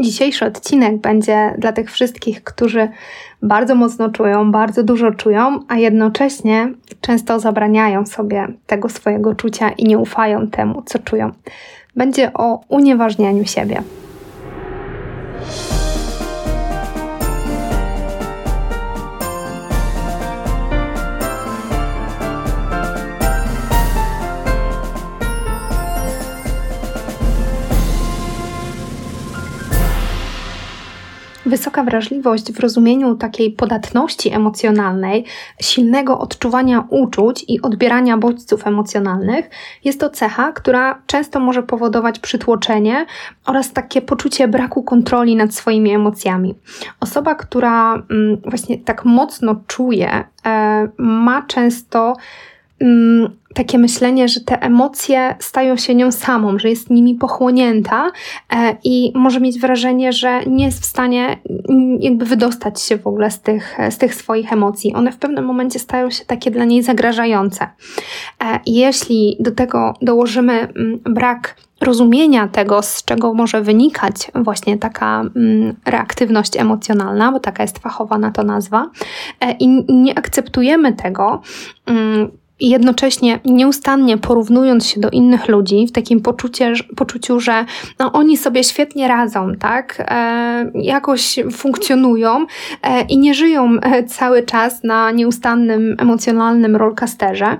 Dzisiejszy 0.00 0.44
odcinek 0.46 0.96
będzie 0.96 1.54
dla 1.58 1.72
tych 1.72 1.92
wszystkich, 1.92 2.44
którzy 2.44 2.88
bardzo 3.42 3.74
mocno 3.74 4.10
czują, 4.10 4.52
bardzo 4.52 4.82
dużo 4.82 5.10
czują, 5.10 5.60
a 5.68 5.76
jednocześnie 5.76 6.72
często 7.00 7.40
zabraniają 7.40 8.06
sobie 8.06 8.46
tego 8.66 8.88
swojego 8.88 9.34
czucia 9.34 9.70
i 9.70 9.84
nie 9.84 9.98
ufają 9.98 10.46
temu, 10.46 10.82
co 10.86 10.98
czują. 10.98 11.30
Będzie 11.96 12.32
o 12.32 12.60
unieważnianiu 12.68 13.44
siebie. 13.44 13.82
Wysoka 31.50 31.84
wrażliwość 31.84 32.52
w 32.52 32.60
rozumieniu 32.60 33.14
takiej 33.14 33.52
podatności 33.52 34.32
emocjonalnej, 34.34 35.24
silnego 35.60 36.18
odczuwania 36.18 36.84
uczuć 36.90 37.44
i 37.48 37.62
odbierania 37.62 38.18
bodźców 38.18 38.66
emocjonalnych 38.66 39.50
jest 39.84 40.00
to 40.00 40.10
cecha, 40.10 40.52
która 40.52 41.02
często 41.06 41.40
może 41.40 41.62
powodować 41.62 42.18
przytłoczenie 42.18 43.06
oraz 43.46 43.72
takie 43.72 44.02
poczucie 44.02 44.48
braku 44.48 44.82
kontroli 44.82 45.36
nad 45.36 45.54
swoimi 45.54 45.90
emocjami. 45.90 46.54
Osoba, 47.00 47.34
która 47.34 47.94
mm, 47.94 48.36
właśnie 48.44 48.78
tak 48.78 49.04
mocno 49.04 49.56
czuje, 49.66 50.24
e, 50.46 50.88
ma 50.98 51.42
często 51.42 52.16
mm, 52.80 53.40
takie 53.54 53.78
myślenie, 53.78 54.28
że 54.28 54.40
te 54.40 54.62
emocje 54.62 55.34
stają 55.38 55.76
się 55.76 55.94
nią 55.94 56.12
samą, 56.12 56.58
że 56.58 56.68
jest 56.68 56.90
nimi 56.90 57.14
pochłonięta 57.14 58.10
e, 58.52 58.76
i 58.84 59.12
może 59.14 59.40
mieć 59.40 59.60
wrażenie, 59.60 60.12
że 60.12 60.44
nie 60.46 60.64
jest 60.64 60.82
w 60.82 60.86
stanie 60.86 61.38
mm, 61.68 61.98
jakby 62.00 62.24
wydostać 62.24 62.82
się 62.82 62.98
w 62.98 63.06
ogóle 63.06 63.30
z 63.30 63.40
tych, 63.40 63.78
z 63.90 63.98
tych 63.98 64.14
swoich 64.14 64.52
emocji. 64.52 64.94
One 64.94 65.12
w 65.12 65.18
pewnym 65.18 65.44
momencie 65.44 65.78
stają 65.78 66.10
się 66.10 66.24
takie 66.24 66.50
dla 66.50 66.64
niej 66.64 66.82
zagrażające. 66.82 67.64
E, 67.64 68.60
jeśli 68.66 69.36
do 69.40 69.50
tego 69.50 69.94
dołożymy 70.02 70.52
mm, 70.52 71.00
brak 71.04 71.56
rozumienia 71.80 72.48
tego, 72.48 72.82
z 72.82 73.04
czego 73.04 73.34
może 73.34 73.62
wynikać 73.62 74.30
właśnie 74.34 74.78
taka 74.78 75.20
mm, 75.20 75.74
reaktywność 75.84 76.56
emocjonalna, 76.56 77.32
bo 77.32 77.40
taka 77.40 77.62
jest 77.62 77.78
fachowa 77.78 78.18
na 78.18 78.30
to 78.30 78.42
nazwa, 78.42 78.90
e, 79.40 79.52
i 79.52 79.68
nie 79.88 80.18
akceptujemy 80.18 80.92
tego, 80.92 81.42
i 82.60 82.68
jednocześnie 82.68 83.40
nieustannie 83.44 84.18
porównując 84.18 84.86
się 84.86 85.00
do 85.00 85.10
innych 85.10 85.48
ludzi, 85.48 85.86
w 85.86 85.92
takim 85.92 86.20
poczucie, 86.20 86.72
poczuciu, 86.96 87.40
że 87.40 87.64
no, 87.98 88.12
oni 88.12 88.36
sobie 88.36 88.64
świetnie 88.64 89.08
radzą, 89.08 89.54
tak? 89.54 90.04
E, 90.08 90.70
jakoś 90.74 91.38
funkcjonują 91.52 92.46
e, 92.82 93.02
i 93.02 93.18
nie 93.18 93.34
żyją 93.34 93.80
e, 93.82 94.04
cały 94.04 94.42
czas 94.42 94.84
na 94.84 95.10
nieustannym 95.10 95.96
emocjonalnym 95.98 96.76
rollercoasterze. 96.76 97.58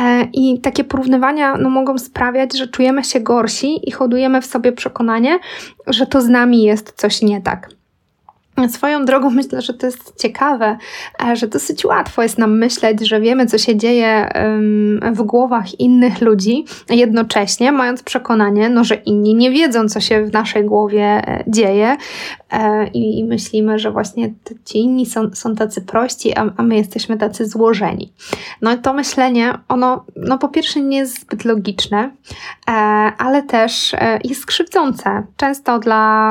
E, 0.00 0.28
I 0.32 0.60
takie 0.60 0.84
porównywania 0.84 1.56
no, 1.56 1.70
mogą 1.70 1.98
sprawiać, 1.98 2.58
że 2.58 2.68
czujemy 2.68 3.04
się 3.04 3.20
gorsi 3.20 3.88
i 3.88 3.90
hodujemy 3.90 4.42
w 4.42 4.46
sobie 4.46 4.72
przekonanie, 4.72 5.38
że 5.86 6.06
to 6.06 6.20
z 6.20 6.28
nami 6.28 6.62
jest 6.62 6.92
coś 6.96 7.22
nie 7.22 7.40
tak. 7.40 7.79
Swoją 8.68 9.04
drogą 9.04 9.30
myślę, 9.30 9.62
że 9.62 9.74
to 9.74 9.86
jest 9.86 10.20
ciekawe, 10.22 10.76
e, 11.28 11.36
że 11.36 11.48
dosyć 11.48 11.84
łatwo 11.84 12.22
jest 12.22 12.38
nam 12.38 12.58
myśleć, 12.58 13.08
że 13.08 13.20
wiemy, 13.20 13.46
co 13.46 13.58
się 13.58 13.76
dzieje 13.76 14.30
w 15.12 15.22
głowach 15.22 15.80
innych 15.80 16.20
ludzi, 16.20 16.64
jednocześnie 16.90 17.72
mając 17.72 18.02
przekonanie, 18.02 18.68
no, 18.68 18.84
że 18.84 18.94
inni 18.94 19.34
nie 19.34 19.50
wiedzą, 19.50 19.88
co 19.88 20.00
się 20.00 20.24
w 20.24 20.32
naszej 20.32 20.64
głowie 20.64 21.04
e, 21.04 21.44
dzieje 21.48 21.96
e, 22.50 22.86
i 22.86 23.24
myślimy, 23.24 23.78
że 23.78 23.90
właśnie 23.90 24.34
ci 24.64 24.78
inni 24.78 25.06
są, 25.06 25.30
są 25.34 25.54
tacy 25.54 25.80
prości, 25.80 26.34
a, 26.36 26.62
my 26.62 26.76
jesteśmy 26.76 27.16
tacy 27.16 27.46
złożeni. 27.46 28.12
No 28.62 28.72
i 28.72 28.78
to 28.78 28.92
myślenie, 28.92 29.58
ono 29.68 30.04
no 30.16 30.38
po 30.38 30.48
pierwsze 30.48 30.80
nie 30.80 30.98
jest 30.98 31.20
zbyt 31.20 31.44
logiczne, 31.44 32.10
ale 33.18 33.42
też 33.42 33.94
jest 34.24 34.40
skrzywdzące. 34.40 35.26
Często 35.36 35.78
dla 35.78 36.30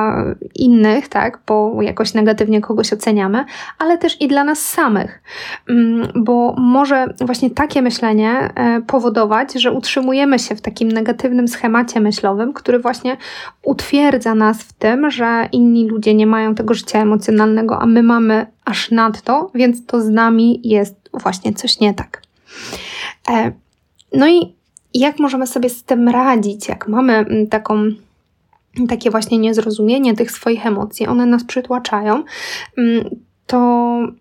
innych, 0.55 1.07
tak, 1.07 1.39
bo 1.47 1.81
jakoś 1.81 2.13
negatywnie 2.19 2.61
kogoś 2.61 2.93
oceniamy, 2.93 3.45
ale 3.77 3.97
też 3.97 4.21
i 4.21 4.27
dla 4.27 4.43
nas 4.43 4.59
samych, 4.59 5.21
mm, 5.69 6.07
bo 6.15 6.55
może 6.57 7.13
właśnie 7.21 7.49
takie 7.49 7.81
myślenie 7.81 8.31
e, 8.55 8.81
powodować, 8.81 9.53
że 9.53 9.71
utrzymujemy 9.71 10.39
się 10.39 10.55
w 10.55 10.61
takim 10.61 10.91
negatywnym 10.91 11.47
schemacie 11.47 11.99
myślowym, 11.99 12.53
który 12.53 12.79
właśnie 12.79 13.17
utwierdza 13.63 14.35
nas 14.35 14.63
w 14.63 14.73
tym, 14.73 15.11
że 15.11 15.49
inni 15.51 15.87
ludzie 15.87 16.13
nie 16.13 16.27
mają 16.27 16.55
tego 16.55 16.73
życia 16.73 17.01
emocjonalnego, 17.01 17.79
a 17.79 17.85
my 17.85 18.03
mamy 18.03 18.45
aż 18.65 18.91
nadto, 18.91 19.51
więc 19.55 19.85
to 19.85 20.01
z 20.01 20.09
nami 20.09 20.61
jest 20.63 21.09
właśnie 21.13 21.53
coś 21.53 21.79
nie 21.79 21.93
tak. 21.93 22.21
E, 23.29 23.51
no 24.13 24.27
i 24.27 24.55
jak 24.93 25.19
możemy 25.19 25.47
sobie 25.47 25.69
z 25.69 25.83
tym 25.83 26.09
radzić, 26.09 26.67
jak 26.67 26.87
mamy 26.87 27.13
mm, 27.13 27.47
taką 27.47 27.91
takie 28.89 29.11
właśnie 29.11 29.37
niezrozumienie 29.37 30.15
tych 30.15 30.31
swoich 30.31 30.65
emocji, 30.65 31.07
one 31.07 31.25
nas 31.25 31.43
przytłaczają, 31.43 32.23
mm, 32.77 33.09
to 33.47 33.57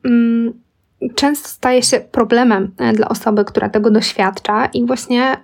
mm, 0.05 0.53
często 1.15 1.49
staje 1.49 1.83
się 1.83 2.01
problemem 2.01 2.71
e, 2.79 2.93
dla 2.93 3.09
osoby, 3.09 3.45
która 3.45 3.69
tego 3.69 3.91
doświadcza, 3.91 4.67
i 4.67 4.87
właśnie 4.87 5.37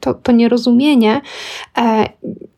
to, 0.00 0.14
to 0.14 0.32
nierozumienie 0.32 1.20
e, 1.78 2.08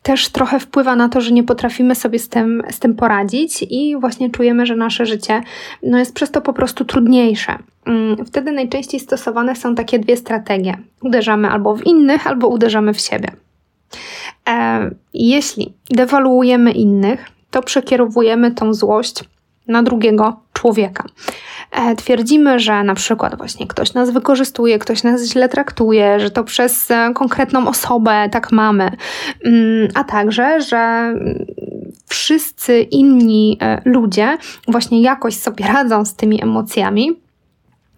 też 0.03 0.29
trochę 0.29 0.61
wpływa 0.61 0.97
na 0.97 1.09
to, 1.09 1.21
że 1.21 1.33
nie 1.33 1.45
potrafimy 1.45 1.95
sobie 1.95 2.19
z 2.19 2.28
tym, 2.28 2.63
z 2.71 2.78
tym 2.78 2.95
poradzić, 2.95 3.67
i 3.71 3.97
właśnie 4.01 4.31
czujemy, 4.31 4.67
że 4.67 4.77
nasze 4.77 5.07
życie 5.07 5.43
no, 5.83 5.99
jest 5.99 6.15
przez 6.15 6.31
to 6.31 6.41
po 6.41 6.53
prostu 6.53 6.84
trudniejsze. 6.84 7.59
Mm, 7.87 8.27
wtedy 8.27 8.53
najczęściej 8.53 9.01
stosowane 9.01 9.57
są 9.57 9.75
takie 9.75 9.99
dwie 9.99 10.17
strategie: 10.17 10.77
uderzamy 11.03 11.49
albo 11.49 11.77
w 11.77 11.87
innych, 11.87 12.27
albo 12.27 12.49
uderzamy 12.49 12.95
w 12.95 13.01
siebie. 13.01 13.28
E, 14.49 14.91
jeśli 15.15 15.75
dewaluujemy 15.91 16.73
innych, 16.73 17.25
to 17.51 17.62
przekierowujemy 17.62 18.51
tą 18.51 18.75
złość 18.75 19.25
na 19.69 19.83
drugiego 19.83 20.41
człowieka. 20.53 21.05
E, 21.73 21.97
twierdzimy, 21.97 22.59
że 22.59 22.84
na 22.84 22.95
przykład 22.95 23.39
właśnie 23.39 23.67
ktoś 23.67 23.95
nas 23.95 24.11
wykorzystuje, 24.11 24.79
ktoś 24.79 25.03
nas 25.03 25.25
źle 25.25 25.49
traktuje, 25.49 26.21
że 26.21 26.31
to 26.31 26.45
przez 26.45 26.91
e, 26.91 27.11
konkretną 27.15 27.69
osobę 27.69 28.29
tak 28.33 28.53
mamy, 28.53 28.91
mm, 29.45 29.89
a 29.95 30.05
także, 30.05 30.61
że 30.61 31.15
wszyscy 32.09 32.81
inni 32.81 33.59
ludzie 33.84 34.39
właśnie 34.69 35.03
jakoś 35.03 35.37
sobie 35.37 35.67
radzą 35.67 36.05
z 36.05 36.15
tymi 36.15 36.43
emocjami 36.43 37.25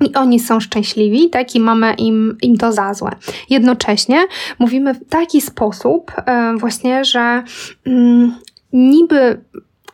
i 0.00 0.14
oni 0.14 0.40
są 0.40 0.60
szczęśliwi, 0.60 1.30
tak, 1.30 1.54
i 1.54 1.60
mamy 1.60 1.94
im, 1.94 2.36
im 2.42 2.56
to 2.56 2.72
za 2.72 2.94
złe. 2.94 3.10
Jednocześnie 3.50 4.26
mówimy 4.58 4.94
w 4.94 5.08
taki 5.08 5.40
sposób, 5.40 6.12
e, 6.16 6.54
właśnie, 6.56 7.04
że 7.04 7.42
mm, 7.86 8.34
niby 8.72 9.40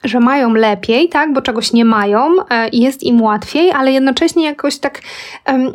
że 0.05 0.21
mają 0.21 0.55
lepiej, 0.55 1.09
tak, 1.09 1.33
bo 1.33 1.43
czegoś 1.43 1.73
nie 1.73 1.85
mają 1.85 2.31
e, 2.51 2.69
i 2.69 2.81
jest 2.81 3.03
im 3.03 3.23
łatwiej, 3.23 3.73
ale 3.73 3.93
jednocześnie 3.93 4.45
jakoś 4.45 4.79
tak 4.79 5.01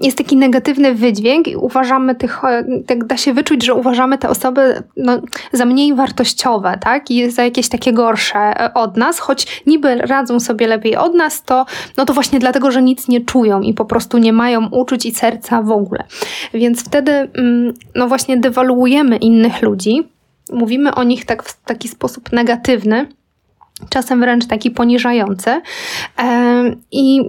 jest 0.01 0.17
taki 0.17 0.37
negatywny 0.37 0.95
wydźwięk 0.95 1.47
i 1.47 1.55
uważamy 1.55 2.15
tych, 2.15 2.43
e, 2.43 2.63
tak 2.87 3.05
da 3.05 3.17
się 3.17 3.33
wyczuć, 3.33 3.65
że 3.65 3.73
uważamy 3.73 4.17
te 4.17 4.29
osoby 4.29 4.83
no, 4.97 5.21
za 5.53 5.65
mniej 5.65 5.95
wartościowe, 5.95 6.77
tak, 6.81 7.11
i 7.11 7.31
za 7.31 7.43
jakieś 7.43 7.69
takie 7.69 7.93
gorsze 7.93 8.39
e, 8.39 8.73
od 8.73 8.97
nas, 8.97 9.19
choć 9.19 9.63
niby 9.67 9.95
radzą 9.95 10.39
sobie 10.39 10.67
lepiej 10.67 10.95
od 10.95 11.13
nas, 11.13 11.43
to, 11.43 11.65
no 11.97 12.05
to 12.05 12.13
właśnie 12.13 12.39
dlatego, 12.39 12.71
że 12.71 12.81
nic 12.81 13.07
nie 13.07 13.21
czują 13.21 13.61
i 13.61 13.73
po 13.73 13.85
prostu 13.85 14.17
nie 14.17 14.33
mają 14.33 14.69
uczuć 14.69 15.05
i 15.05 15.15
serca 15.15 15.61
w 15.61 15.71
ogóle. 15.71 16.03
Więc 16.53 16.85
wtedy, 16.85 17.11
mm, 17.11 17.73
no 17.95 18.07
właśnie 18.07 18.37
dewaluujemy 18.37 19.17
innych 19.17 19.61
ludzi, 19.61 20.09
mówimy 20.53 20.95
o 20.95 21.03
nich 21.03 21.25
tak 21.25 21.43
w 21.43 21.63
taki 21.63 21.87
sposób 21.87 22.31
negatywny, 22.31 23.07
czasem 23.89 24.19
wręcz 24.19 24.45
taki 24.47 24.71
poniżający 24.71 25.61
i 26.91 27.21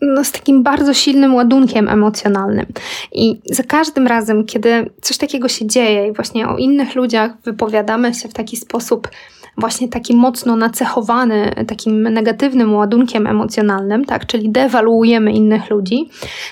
no, 0.00 0.24
z 0.24 0.32
takim 0.32 0.62
bardzo 0.62 0.94
silnym 0.94 1.34
ładunkiem 1.34 1.88
emocjonalnym. 1.88 2.66
I 3.12 3.40
za 3.50 3.62
każdym 3.62 4.06
razem, 4.06 4.44
kiedy 4.44 4.90
coś 5.02 5.16
takiego 5.16 5.48
się 5.48 5.66
dzieje 5.66 6.08
i 6.08 6.12
właśnie 6.12 6.48
o 6.48 6.56
innych 6.56 6.94
ludziach 6.94 7.30
wypowiadamy 7.44 8.14
się 8.14 8.28
w 8.28 8.32
taki 8.32 8.56
sposób, 8.56 9.08
właśnie 9.58 9.88
taki 9.88 10.16
mocno 10.16 10.56
nacechowany 10.56 11.50
takim 11.66 12.02
negatywnym 12.02 12.74
ładunkiem 12.74 13.26
emocjonalnym, 13.26 14.04
tak, 14.04 14.26
czyli 14.26 14.50
dewaluujemy 14.50 15.32
innych 15.32 15.70
ludzi, 15.70 16.08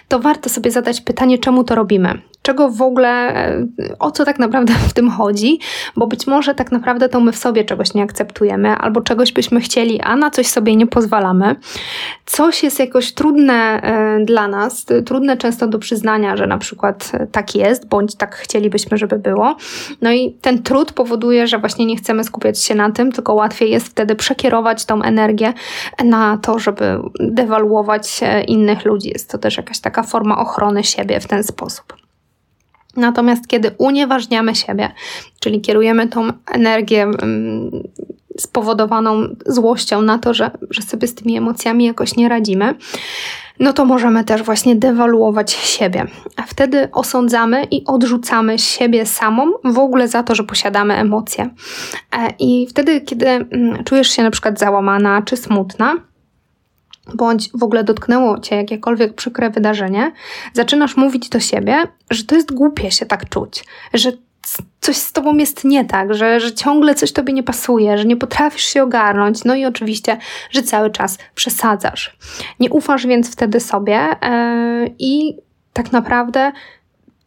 to 0.08 0.18
warto 0.18 0.48
sobie 0.48 0.70
zadać 0.70 1.00
pytanie, 1.00 1.38
czemu 1.38 1.64
to 1.64 1.74
robimy. 1.74 2.18
Czego 2.42 2.70
w 2.70 2.82
ogóle, 2.82 3.32
o 3.98 4.10
co 4.10 4.24
tak 4.24 4.38
naprawdę 4.38 4.72
w 4.88 4.92
tym 4.92 5.10
chodzi, 5.10 5.58
bo 5.96 6.06
być 6.06 6.26
może 6.26 6.54
tak 6.54 6.72
naprawdę 6.72 7.08
to 7.08 7.20
my 7.20 7.32
w 7.32 7.36
sobie 7.36 7.64
czegoś 7.64 7.94
nie 7.94 8.02
akceptujemy, 8.02 8.68
albo 8.68 9.00
czegoś 9.00 9.32
byśmy 9.32 9.60
chcieli, 9.60 10.00
a 10.00 10.16
na 10.16 10.30
coś 10.30 10.46
sobie 10.46 10.76
nie 10.76 10.86
pozwalamy. 10.86 11.56
Coś 12.26 12.62
jest 12.62 12.78
jakoś 12.78 13.12
trudne 13.12 13.82
e, 13.82 14.24
dla 14.24 14.48
nas, 14.48 14.86
trudne 15.06 15.36
często 15.36 15.66
do 15.66 15.78
przyznania, 15.78 16.36
że 16.36 16.46
na 16.46 16.58
przykład 16.58 17.12
tak 17.32 17.54
jest, 17.54 17.88
bądź 17.88 18.14
tak 18.14 18.36
chcielibyśmy, 18.36 18.98
żeby 18.98 19.18
było. 19.18 19.56
No 20.02 20.12
i 20.12 20.32
ten 20.40 20.62
trud 20.62 20.92
powoduje, 20.92 21.46
że 21.46 21.58
właśnie 21.58 21.86
nie 21.86 21.96
chcemy 21.96 22.24
skupiać 22.24 22.62
się 22.62 22.74
na 22.74 22.90
tym, 22.90 23.12
tylko 23.12 23.34
łatwiej 23.34 23.70
jest 23.70 23.86
wtedy 23.86 24.16
przekierować 24.16 24.84
tą 24.84 25.02
energię 25.02 25.52
na 26.04 26.38
to, 26.42 26.58
żeby 26.58 26.98
dewaluować 27.20 28.20
innych 28.46 28.84
ludzi. 28.84 29.08
Jest 29.08 29.30
to 29.30 29.38
też 29.38 29.56
jakaś 29.56 29.80
taka 29.80 30.02
forma 30.02 30.38
ochrony 30.38 30.84
siebie 30.84 31.20
w 31.20 31.26
ten 31.26 31.44
sposób. 31.44 32.01
Natomiast 32.96 33.48
kiedy 33.48 33.70
unieważniamy 33.78 34.54
siebie, 34.54 34.92
czyli 35.40 35.60
kierujemy 35.60 36.08
tą 36.08 36.32
energię 36.46 37.02
mm, 37.02 37.70
spowodowaną 38.38 39.22
złością 39.46 40.02
na 40.02 40.18
to, 40.18 40.34
że, 40.34 40.50
że 40.70 40.82
sobie 40.82 41.08
z 41.08 41.14
tymi 41.14 41.36
emocjami 41.36 41.84
jakoś 41.84 42.16
nie 42.16 42.28
radzimy, 42.28 42.74
no 43.60 43.72
to 43.72 43.84
możemy 43.84 44.24
też 44.24 44.42
właśnie 44.42 44.76
dewaluować 44.76 45.52
siebie. 45.52 46.06
A 46.36 46.42
wtedy 46.42 46.88
osądzamy 46.92 47.64
i 47.70 47.84
odrzucamy 47.84 48.58
siebie 48.58 49.06
samą 49.06 49.52
w 49.64 49.78
ogóle 49.78 50.08
za 50.08 50.22
to, 50.22 50.34
że 50.34 50.44
posiadamy 50.44 50.94
emocje. 50.94 51.50
E, 52.12 52.32
I 52.38 52.66
wtedy, 52.70 53.00
kiedy 53.00 53.26
mm, 53.28 53.84
czujesz 53.84 54.10
się 54.10 54.22
na 54.22 54.30
przykład 54.30 54.58
załamana 54.58 55.22
czy 55.22 55.36
smutna, 55.36 55.94
bądź 57.14 57.50
w 57.54 57.62
ogóle 57.62 57.84
dotknęło 57.84 58.38
cię 58.38 58.56
jakiekolwiek 58.56 59.14
przykre 59.14 59.50
wydarzenie, 59.50 60.12
zaczynasz 60.52 60.96
mówić 60.96 61.28
do 61.28 61.40
siebie, 61.40 61.82
że 62.10 62.24
to 62.24 62.34
jest 62.34 62.52
głupie 62.54 62.90
się 62.90 63.06
tak 63.06 63.28
czuć, 63.28 63.64
że 63.94 64.12
coś 64.80 64.96
z 64.96 65.12
tobą 65.12 65.36
jest 65.36 65.64
nie 65.64 65.84
tak, 65.84 66.14
że, 66.14 66.40
że 66.40 66.52
ciągle 66.52 66.94
coś 66.94 67.12
tobie 67.12 67.32
nie 67.32 67.42
pasuje, 67.42 67.98
że 67.98 68.04
nie 68.04 68.16
potrafisz 68.16 68.64
się 68.64 68.82
ogarnąć, 68.82 69.44
no 69.44 69.54
i 69.54 69.64
oczywiście, 69.64 70.18
że 70.50 70.62
cały 70.62 70.90
czas 70.90 71.18
przesadzasz. 71.34 72.16
Nie 72.60 72.70
ufasz 72.70 73.06
więc 73.06 73.32
wtedy 73.32 73.60
sobie 73.60 74.08
yy, 74.22 74.94
i 74.98 75.36
tak 75.72 75.92
naprawdę 75.92 76.52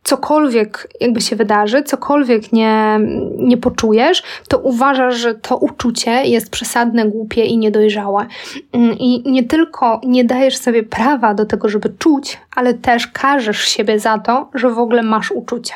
cokolwiek 0.05 0.87
jakby 0.99 1.21
się 1.21 1.35
wydarzy, 1.35 1.83
cokolwiek 1.83 2.53
nie, 2.53 2.99
nie 3.37 3.57
poczujesz, 3.57 4.23
to 4.47 4.57
uważasz, 4.57 5.15
że 5.15 5.35
to 5.35 5.57
uczucie 5.57 6.11
jest 6.11 6.49
przesadne, 6.49 7.05
głupie 7.05 7.45
i 7.45 7.57
niedojrzałe. 7.57 8.27
Mm, 8.73 8.97
I 8.99 9.31
nie 9.31 9.43
tylko 9.43 10.01
nie 10.03 10.25
dajesz 10.25 10.57
sobie 10.57 10.83
prawa 10.83 11.33
do 11.33 11.45
tego, 11.45 11.69
żeby 11.69 11.89
czuć, 11.99 12.37
ale 12.55 12.73
też 12.73 13.07
każesz 13.07 13.67
siebie 13.67 13.99
za 13.99 14.19
to, 14.19 14.49
że 14.53 14.69
w 14.69 14.79
ogóle 14.79 15.03
masz 15.03 15.31
uczucie. 15.31 15.73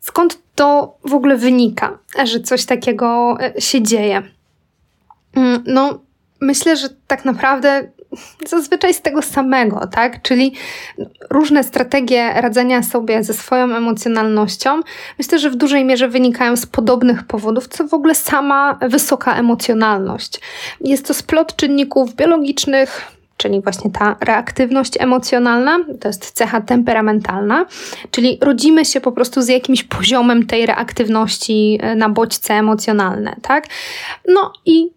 Skąd 0.00 0.38
to 0.54 0.96
w 1.04 1.14
ogóle 1.14 1.36
wynika, 1.36 1.98
że 2.24 2.40
coś 2.40 2.64
takiego 2.64 3.36
e, 3.40 3.60
się 3.60 3.82
dzieje? 3.82 4.22
Mm, 5.36 5.64
no, 5.66 5.98
myślę, 6.40 6.76
że 6.76 6.88
tak 7.06 7.24
naprawdę 7.24 7.88
zazwyczaj 8.46 8.94
z 8.94 9.02
tego 9.02 9.22
samego, 9.22 9.86
tak? 9.86 10.22
Czyli 10.22 10.54
różne 11.30 11.64
strategie 11.64 12.32
radzenia 12.36 12.82
sobie 12.82 13.24
ze 13.24 13.34
swoją 13.34 13.76
emocjonalnością, 13.76 14.80
myślę, 15.18 15.38
że 15.38 15.50
w 15.50 15.56
dużej 15.56 15.84
mierze 15.84 16.08
wynikają 16.08 16.56
z 16.56 16.66
podobnych 16.66 17.22
powodów, 17.26 17.68
co 17.68 17.88
w 17.88 17.94
ogóle 17.94 18.14
sama 18.14 18.78
wysoka 18.88 19.34
emocjonalność. 19.36 20.40
Jest 20.80 21.06
to 21.06 21.14
splot 21.14 21.56
czynników 21.56 22.14
biologicznych, 22.14 23.12
czyli 23.36 23.62
właśnie 23.62 23.90
ta 23.90 24.16
reaktywność 24.20 24.92
emocjonalna, 25.00 25.78
to 26.00 26.08
jest 26.08 26.30
cecha 26.30 26.60
temperamentalna, 26.60 27.66
czyli 28.10 28.38
rodzimy 28.40 28.84
się 28.84 29.00
po 29.00 29.12
prostu 29.12 29.42
z 29.42 29.48
jakimś 29.48 29.82
poziomem 29.82 30.46
tej 30.46 30.66
reaktywności 30.66 31.80
na 31.96 32.08
bodźce 32.08 32.54
emocjonalne, 32.54 33.36
tak? 33.42 33.66
No 34.28 34.52
i 34.66 34.90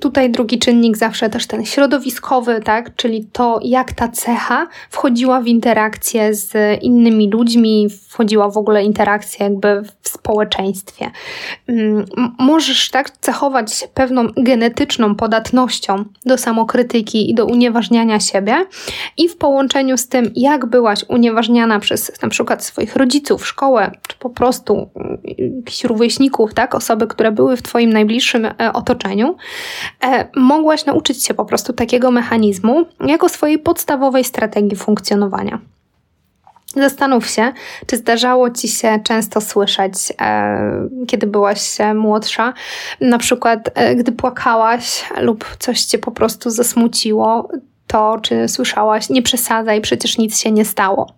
Tutaj 0.00 0.30
drugi 0.30 0.58
czynnik 0.58 0.96
zawsze 0.96 1.30
też 1.30 1.46
ten 1.46 1.64
środowiskowy, 1.64 2.60
tak? 2.64 2.96
czyli 2.96 3.24
to, 3.32 3.60
jak 3.62 3.92
ta 3.92 4.08
cecha 4.08 4.66
wchodziła 4.90 5.40
w 5.40 5.46
interakcję 5.46 6.34
z 6.34 6.52
innymi 6.82 7.30
ludźmi, 7.30 7.88
wchodziła 8.08 8.50
w 8.50 8.56
ogóle 8.56 8.84
interakcję 8.84 9.44
jakby 9.46 9.82
w 10.02 10.08
społeczeństwie. 10.08 11.10
Mm, 11.66 12.04
możesz 12.38 12.90
tak 12.90 13.10
cechować 13.10 13.74
się 13.74 13.88
pewną 13.88 14.28
genetyczną 14.36 15.14
podatnością 15.14 16.04
do 16.26 16.38
samokrytyki 16.38 17.30
i 17.30 17.34
do 17.34 17.46
unieważniania 17.46 18.20
siebie 18.20 18.66
i 19.16 19.28
w 19.28 19.36
połączeniu 19.36 19.96
z 19.96 20.08
tym, 20.08 20.30
jak 20.36 20.66
byłaś 20.66 21.04
unieważniana 21.08 21.80
przez 21.80 22.22
na 22.22 22.28
przykład 22.28 22.64
swoich 22.64 22.96
rodziców, 22.96 23.46
szkołę, 23.46 23.90
czy 24.08 24.16
po 24.18 24.30
prostu 24.30 24.90
mm, 24.96 25.18
jakichś 25.58 25.84
rówieśników, 25.84 26.54
tak? 26.54 26.74
osoby, 26.74 27.06
które 27.06 27.32
były 27.32 27.56
w 27.56 27.62
Twoim 27.62 27.92
najbliższym 27.92 28.44
e, 28.44 28.72
otoczeniu, 28.72 29.36
mogłaś 30.36 30.84
nauczyć 30.84 31.24
się 31.24 31.34
po 31.34 31.44
prostu 31.44 31.72
takiego 31.72 32.10
mechanizmu 32.10 32.86
jako 33.06 33.28
swojej 33.28 33.58
podstawowej 33.58 34.24
strategii 34.24 34.76
funkcjonowania. 34.76 35.58
Zastanów 36.76 37.26
się, 37.26 37.52
czy 37.86 37.96
zdarzało 37.96 38.50
ci 38.50 38.68
się 38.68 39.00
często 39.04 39.40
słyszeć, 39.40 39.92
e, 40.20 40.88
kiedy 41.06 41.26
byłaś 41.26 41.78
młodsza, 41.94 42.54
na 43.00 43.18
przykład 43.18 43.70
e, 43.74 43.94
gdy 43.94 44.12
płakałaś 44.12 45.04
lub 45.20 45.56
coś 45.58 45.84
cię 45.84 45.98
po 45.98 46.10
prostu 46.10 46.50
zasmuciło, 46.50 47.48
to 47.86 48.18
czy 48.22 48.48
słyszałaś, 48.48 49.10
nie 49.10 49.22
przesadzaj, 49.22 49.80
przecież 49.80 50.18
nic 50.18 50.38
się 50.38 50.52
nie 50.52 50.64
stało. 50.64 51.12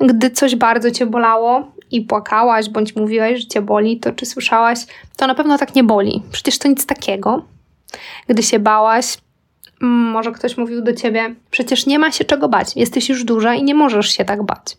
Gdy 0.00 0.30
coś 0.30 0.56
bardzo 0.56 0.90
cię 0.90 1.06
bolało 1.06 1.72
i 1.90 2.00
płakałaś, 2.00 2.68
bądź 2.68 2.96
mówiłaś, 2.96 3.40
że 3.40 3.46
cię 3.46 3.62
boli, 3.62 4.00
to 4.00 4.12
czy 4.12 4.26
słyszałaś, 4.26 4.78
to 5.16 5.26
na 5.26 5.34
pewno 5.34 5.58
tak 5.58 5.74
nie 5.74 5.84
boli, 5.84 6.22
przecież 6.32 6.58
to 6.58 6.68
nic 6.68 6.86
takiego. 6.86 7.42
Gdy 8.28 8.42
się 8.42 8.58
bałaś, 8.58 9.18
mm, 9.82 10.10
może 10.10 10.32
ktoś 10.32 10.56
mówił 10.56 10.82
do 10.82 10.92
ciebie: 10.92 11.34
Przecież 11.50 11.86
nie 11.86 11.98
ma 11.98 12.12
się 12.12 12.24
czego 12.24 12.48
bać, 12.48 12.76
jesteś 12.76 13.08
już 13.08 13.24
duża 13.24 13.54
i 13.54 13.62
nie 13.62 13.74
możesz 13.74 14.08
się 14.08 14.24
tak 14.24 14.42
bać. 14.42 14.76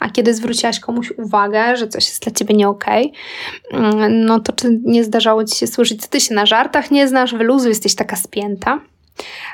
A 0.00 0.10
kiedy 0.10 0.34
zwróciłaś 0.34 0.80
komuś 0.80 1.10
uwagę, 1.10 1.76
że 1.76 1.88
coś 1.88 2.06
jest 2.06 2.22
dla 2.22 2.32
ciebie 2.32 2.54
nie 2.54 2.68
okej, 2.68 3.12
okay, 3.70 4.08
no 4.10 4.40
to 4.40 4.52
czy 4.52 4.80
nie 4.84 5.04
zdarzało 5.04 5.44
ci 5.44 5.56
się 5.56 5.66
słyszeć, 5.66 6.02
co 6.02 6.08
ty 6.08 6.20
się 6.20 6.34
na 6.34 6.46
żartach 6.46 6.90
nie 6.90 7.08
znasz, 7.08 7.34
wyluzu, 7.34 7.68
jesteś 7.68 7.94
taka 7.94 8.16
spięta? 8.16 8.80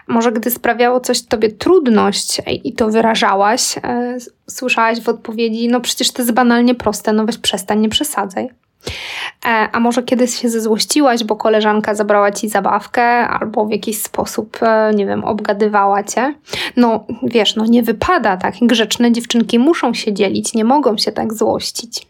Może 0.09 0.33
gdy 0.33 0.51
sprawiało 0.51 1.01
coś 1.01 1.23
tobie 1.23 1.49
trudność 1.49 2.43
i 2.65 2.73
to 2.73 2.89
wyrażałaś, 2.89 3.79
e, 3.83 4.17
słyszałaś 4.51 5.01
w 5.01 5.09
odpowiedzi, 5.09 5.69
no 5.69 5.81
przecież 5.81 6.13
to 6.13 6.23
jest 6.23 6.33
banalnie 6.33 6.75
proste, 6.75 7.13
no 7.13 7.27
weź 7.27 7.39
przestań, 7.39 7.81
nie 7.81 7.89
przesadzaj. 7.89 8.49
E, 9.47 9.69
a 9.73 9.81
może 9.81 10.03
kiedyś 10.03 10.35
się 10.35 10.49
zezłościłaś, 10.49 11.25
bo 11.25 11.37
koleżanka 11.37 11.95
zabrała 11.95 12.33
ci 12.33 12.49
zabawkę 12.49 13.03
albo 13.29 13.67
w 13.67 13.71
jakiś 13.71 14.03
sposób, 14.03 14.59
e, 14.63 14.91
nie 14.95 15.07
wiem, 15.07 15.25
obgadywała 15.25 16.05
cię? 16.05 16.35
No 16.77 17.05
wiesz, 17.23 17.57
no 17.57 17.67
nie 17.67 17.83
wypada 17.83 18.37
tak. 18.37 18.55
Grzeczne 18.63 19.13
dziewczynki 19.13 19.59
muszą 19.59 19.95
się 19.95 20.13
dzielić, 20.13 20.55
nie 20.55 20.65
mogą 20.65 20.99
się 20.99 21.13
tak 21.13 21.35
złościć. 21.35 22.07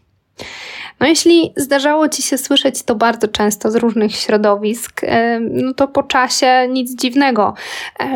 No 0.99 1.07
jeśli 1.07 1.53
zdarzało 1.57 2.09
Ci 2.09 2.21
się 2.21 2.37
słyszeć 2.37 2.83
to 2.83 2.95
bardzo 2.95 3.27
często 3.27 3.71
z 3.71 3.75
różnych 3.75 4.15
środowisk, 4.15 5.01
e, 5.03 5.39
no 5.39 5.73
to 5.73 5.87
po 5.87 6.03
czasie 6.03 6.67
nic 6.69 6.95
dziwnego, 6.95 7.53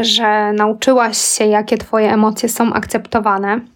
że 0.02 0.54
nauczyłaś 0.54 1.18
się, 1.18 1.46
jakie 1.46 1.78
Twoje 1.78 2.14
emocje 2.14 2.50
są 2.50 2.74
akceptowane 2.74 3.75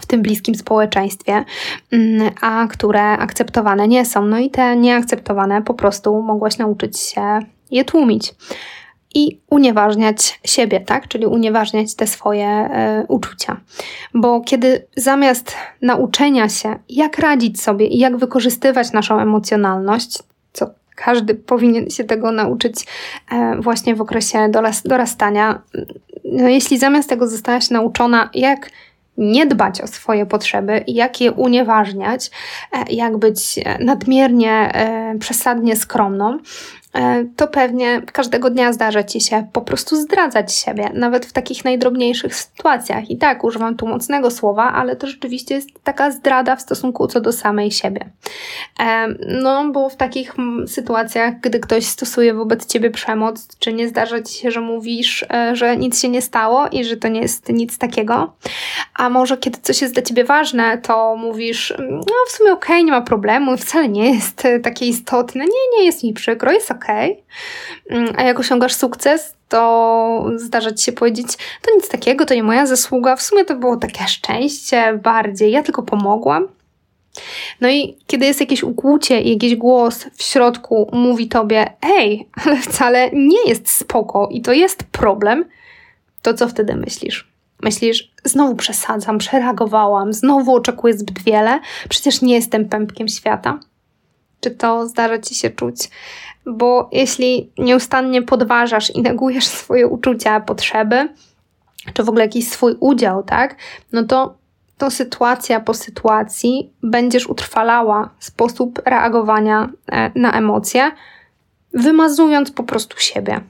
w 0.00 0.06
tym 0.06 0.22
bliskim 0.22 0.54
społeczeństwie, 0.54 1.44
mm, 1.92 2.30
a 2.40 2.66
które 2.66 3.02
akceptowane 3.02 3.88
nie 3.88 4.04
są. 4.04 4.26
No 4.26 4.38
i 4.38 4.50
te 4.50 4.76
nieakceptowane 4.76 5.62
po 5.62 5.74
prostu 5.74 6.22
mogłaś 6.22 6.58
nauczyć 6.58 6.98
się 6.98 7.40
je 7.70 7.84
tłumić 7.84 8.34
i 9.14 9.40
unieważniać 9.50 10.40
siebie, 10.44 10.80
tak? 10.80 11.08
Czyli 11.08 11.26
unieważniać 11.26 11.94
te 11.94 12.06
swoje 12.06 12.70
y, 13.02 13.06
uczucia. 13.06 13.60
Bo 14.14 14.40
kiedy 14.40 14.86
zamiast 14.96 15.56
nauczenia 15.82 16.48
się, 16.48 16.78
jak 16.88 17.18
radzić 17.18 17.62
sobie 17.62 17.86
i 17.86 17.98
jak 17.98 18.16
wykorzystywać 18.16 18.92
naszą 18.92 19.20
emocjonalność, 19.20 20.18
co 20.52 20.70
każdy 20.96 21.34
powinien 21.34 21.90
się 21.90 22.04
tego 22.04 22.32
nauczyć 22.32 22.80
y, 22.82 23.60
właśnie 23.60 23.94
w 23.94 24.00
okresie 24.00 24.50
dorastania, 24.84 25.62
no 26.24 26.48
jeśli 26.48 26.78
zamiast 26.78 27.08
tego 27.08 27.28
zostałaś 27.28 27.70
nauczona, 27.70 28.30
jak 28.34 28.70
nie 29.20 29.46
dbać 29.46 29.80
o 29.80 29.86
swoje 29.86 30.26
potrzeby 30.26 30.84
i 30.86 30.94
jak 30.94 31.20
je 31.20 31.32
unieważniać, 31.32 32.30
e, 32.72 32.92
jak 32.92 33.16
być 33.16 33.60
nadmiernie, 33.80 34.52
e, 34.52 35.18
przesadnie 35.18 35.76
skromną, 35.76 36.38
E, 36.38 36.79
to 37.36 37.48
pewnie 37.48 38.02
każdego 38.12 38.50
dnia 38.50 38.72
zdarza 38.72 39.04
ci 39.04 39.20
się 39.20 39.46
po 39.52 39.60
prostu 39.60 39.96
zdradzać 39.96 40.54
siebie, 40.54 40.90
nawet 40.94 41.26
w 41.26 41.32
takich 41.32 41.64
najdrobniejszych 41.64 42.34
sytuacjach. 42.34 43.10
I 43.10 43.18
tak, 43.18 43.44
używam 43.44 43.76
tu 43.76 43.86
mocnego 43.86 44.30
słowa, 44.30 44.72
ale 44.72 44.96
to 44.96 45.06
rzeczywiście 45.06 45.54
jest 45.54 45.68
taka 45.84 46.10
zdrada 46.10 46.56
w 46.56 46.62
stosunku 46.62 47.06
co 47.06 47.20
do 47.20 47.32
samej 47.32 47.70
siebie. 47.70 48.10
E, 48.80 49.06
no, 49.42 49.70
bo 49.72 49.88
w 49.88 49.96
takich 49.96 50.34
sytuacjach, 50.66 51.40
gdy 51.40 51.60
ktoś 51.60 51.86
stosuje 51.86 52.34
wobec 52.34 52.66
ciebie 52.66 52.90
przemoc, 52.90 53.56
czy 53.58 53.72
nie 53.72 53.88
zdarza 53.88 54.22
ci 54.22 54.34
się, 54.34 54.50
że 54.50 54.60
mówisz, 54.60 55.24
e, 55.32 55.56
że 55.56 55.76
nic 55.76 56.00
się 56.00 56.08
nie 56.08 56.22
stało 56.22 56.68
i 56.68 56.84
że 56.84 56.96
to 56.96 57.08
nie 57.08 57.20
jest 57.20 57.48
nic 57.48 57.78
takiego, 57.78 58.32
a 58.96 59.10
może 59.10 59.38
kiedy 59.38 59.58
coś 59.62 59.82
jest 59.82 59.94
dla 59.94 60.02
ciebie 60.02 60.24
ważne, 60.24 60.78
to 60.78 61.16
mówisz, 61.16 61.74
no 61.78 62.14
w 62.28 62.32
sumie 62.32 62.52
okej, 62.52 62.76
okay, 62.76 62.84
nie 62.84 62.92
ma 62.92 63.00
problemu, 63.00 63.56
wcale 63.56 63.88
nie 63.88 64.14
jest 64.14 64.42
takie 64.62 64.86
istotne, 64.86 65.44
nie, 65.44 65.78
nie 65.78 65.84
jest 65.84 66.04
mi 66.04 66.12
przykro, 66.12 66.52
jest 66.52 66.70
ok. 66.70 66.79
Mm, 67.90 68.14
a 68.16 68.22
jak 68.22 68.40
osiągasz 68.40 68.74
sukces, 68.74 69.34
to 69.48 70.30
zdarza 70.36 70.72
ci 70.72 70.84
się 70.84 70.92
powiedzieć, 70.92 71.26
to 71.36 71.74
nic 71.76 71.88
takiego, 71.88 72.26
to 72.26 72.34
nie 72.34 72.42
moja 72.42 72.66
zasługa, 72.66 73.16
w 73.16 73.22
sumie 73.22 73.44
to 73.44 73.56
było 73.56 73.76
takie 73.76 74.08
szczęście 74.08 75.00
bardziej, 75.02 75.52
ja 75.52 75.62
tylko 75.62 75.82
pomogłam. 75.82 76.48
No 77.60 77.70
i 77.70 77.96
kiedy 78.06 78.26
jest 78.26 78.40
jakieś 78.40 78.62
ukłucie 78.62 79.20
i 79.20 79.30
jakiś 79.30 79.56
głos 79.56 80.06
w 80.14 80.22
środku 80.22 80.90
mówi 80.92 81.28
tobie, 81.28 81.72
ej, 81.82 82.28
ale 82.44 82.56
wcale 82.56 83.10
nie 83.12 83.42
jest 83.46 83.70
spoko 83.70 84.28
i 84.32 84.42
to 84.42 84.52
jest 84.52 84.84
problem, 84.84 85.44
to 86.22 86.34
co 86.34 86.48
wtedy 86.48 86.76
myślisz? 86.76 87.30
Myślisz, 87.62 88.10
znowu 88.24 88.54
przesadzam, 88.54 89.18
przereagowałam, 89.18 90.12
znowu 90.12 90.54
oczekuję 90.54 90.94
zbyt 90.94 91.22
wiele, 91.22 91.60
przecież 91.88 92.22
nie 92.22 92.34
jestem 92.34 92.68
pępkiem 92.68 93.08
świata. 93.08 93.60
Czy 94.40 94.50
to 94.50 94.88
zdarza 94.88 95.18
ci 95.18 95.34
się 95.34 95.50
czuć? 95.50 95.76
Bo 96.46 96.88
jeśli 96.92 97.52
nieustannie 97.58 98.22
podważasz 98.22 98.90
i 98.90 99.02
negujesz 99.02 99.46
swoje 99.62 99.86
uczucia, 99.86 100.40
potrzeby, 100.40 101.08
czy 101.92 102.04
w 102.04 102.08
ogóle 102.08 102.24
jakiś 102.24 102.48
swój 102.48 102.76
udział, 102.80 103.22
tak, 103.22 103.56
no 103.92 104.04
to 104.04 104.40
to 104.78 104.90
sytuacja 104.90 105.60
po 105.60 105.74
sytuacji 105.74 106.72
będziesz 106.82 107.26
utrwalała 107.26 108.10
sposób 108.18 108.82
reagowania 108.84 109.70
e, 109.92 110.10
na 110.14 110.32
emocje, 110.32 110.90
wymazując 111.74 112.50
po 112.50 112.62
prostu 112.62 112.98
siebie 112.98 113.40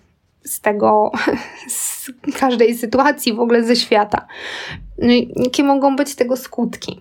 z 0.45 0.61
tego, 0.61 1.11
z 1.69 2.11
każdej 2.39 2.75
sytuacji, 2.75 3.35
w 3.35 3.41
ogóle 3.41 3.65
ze 3.65 3.77
świata. 3.77 4.27
No 4.99 5.13
jakie 5.37 5.63
mogą 5.63 5.97
być 5.97 6.15
tego 6.15 6.37
skutki? 6.37 7.01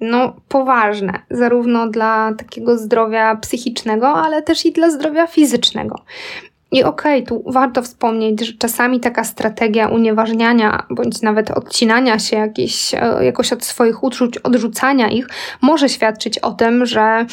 No, 0.00 0.36
poważne, 0.48 1.12
zarówno 1.30 1.88
dla 1.88 2.32
takiego 2.38 2.78
zdrowia 2.78 3.36
psychicznego, 3.36 4.08
ale 4.08 4.42
też 4.42 4.66
i 4.66 4.72
dla 4.72 4.90
zdrowia 4.90 5.26
fizycznego. 5.26 6.00
I 6.72 6.84
okej, 6.84 7.22
okay, 7.22 7.26
tu 7.26 7.52
warto 7.52 7.82
wspomnieć, 7.82 8.46
że 8.46 8.52
czasami 8.52 9.00
taka 9.00 9.24
strategia 9.24 9.88
unieważniania 9.88 10.86
bądź 10.90 11.22
nawet 11.22 11.50
odcinania 11.50 12.18
się 12.18 12.36
jakieś, 12.36 12.94
e, 12.94 13.24
jakoś 13.24 13.52
od 13.52 13.64
swoich 13.64 14.02
uczuć, 14.02 14.38
odrzucania 14.38 15.08
ich, 15.08 15.28
może 15.62 15.88
świadczyć 15.88 16.38
o 16.38 16.52
tym, 16.52 16.86
że 16.86 17.26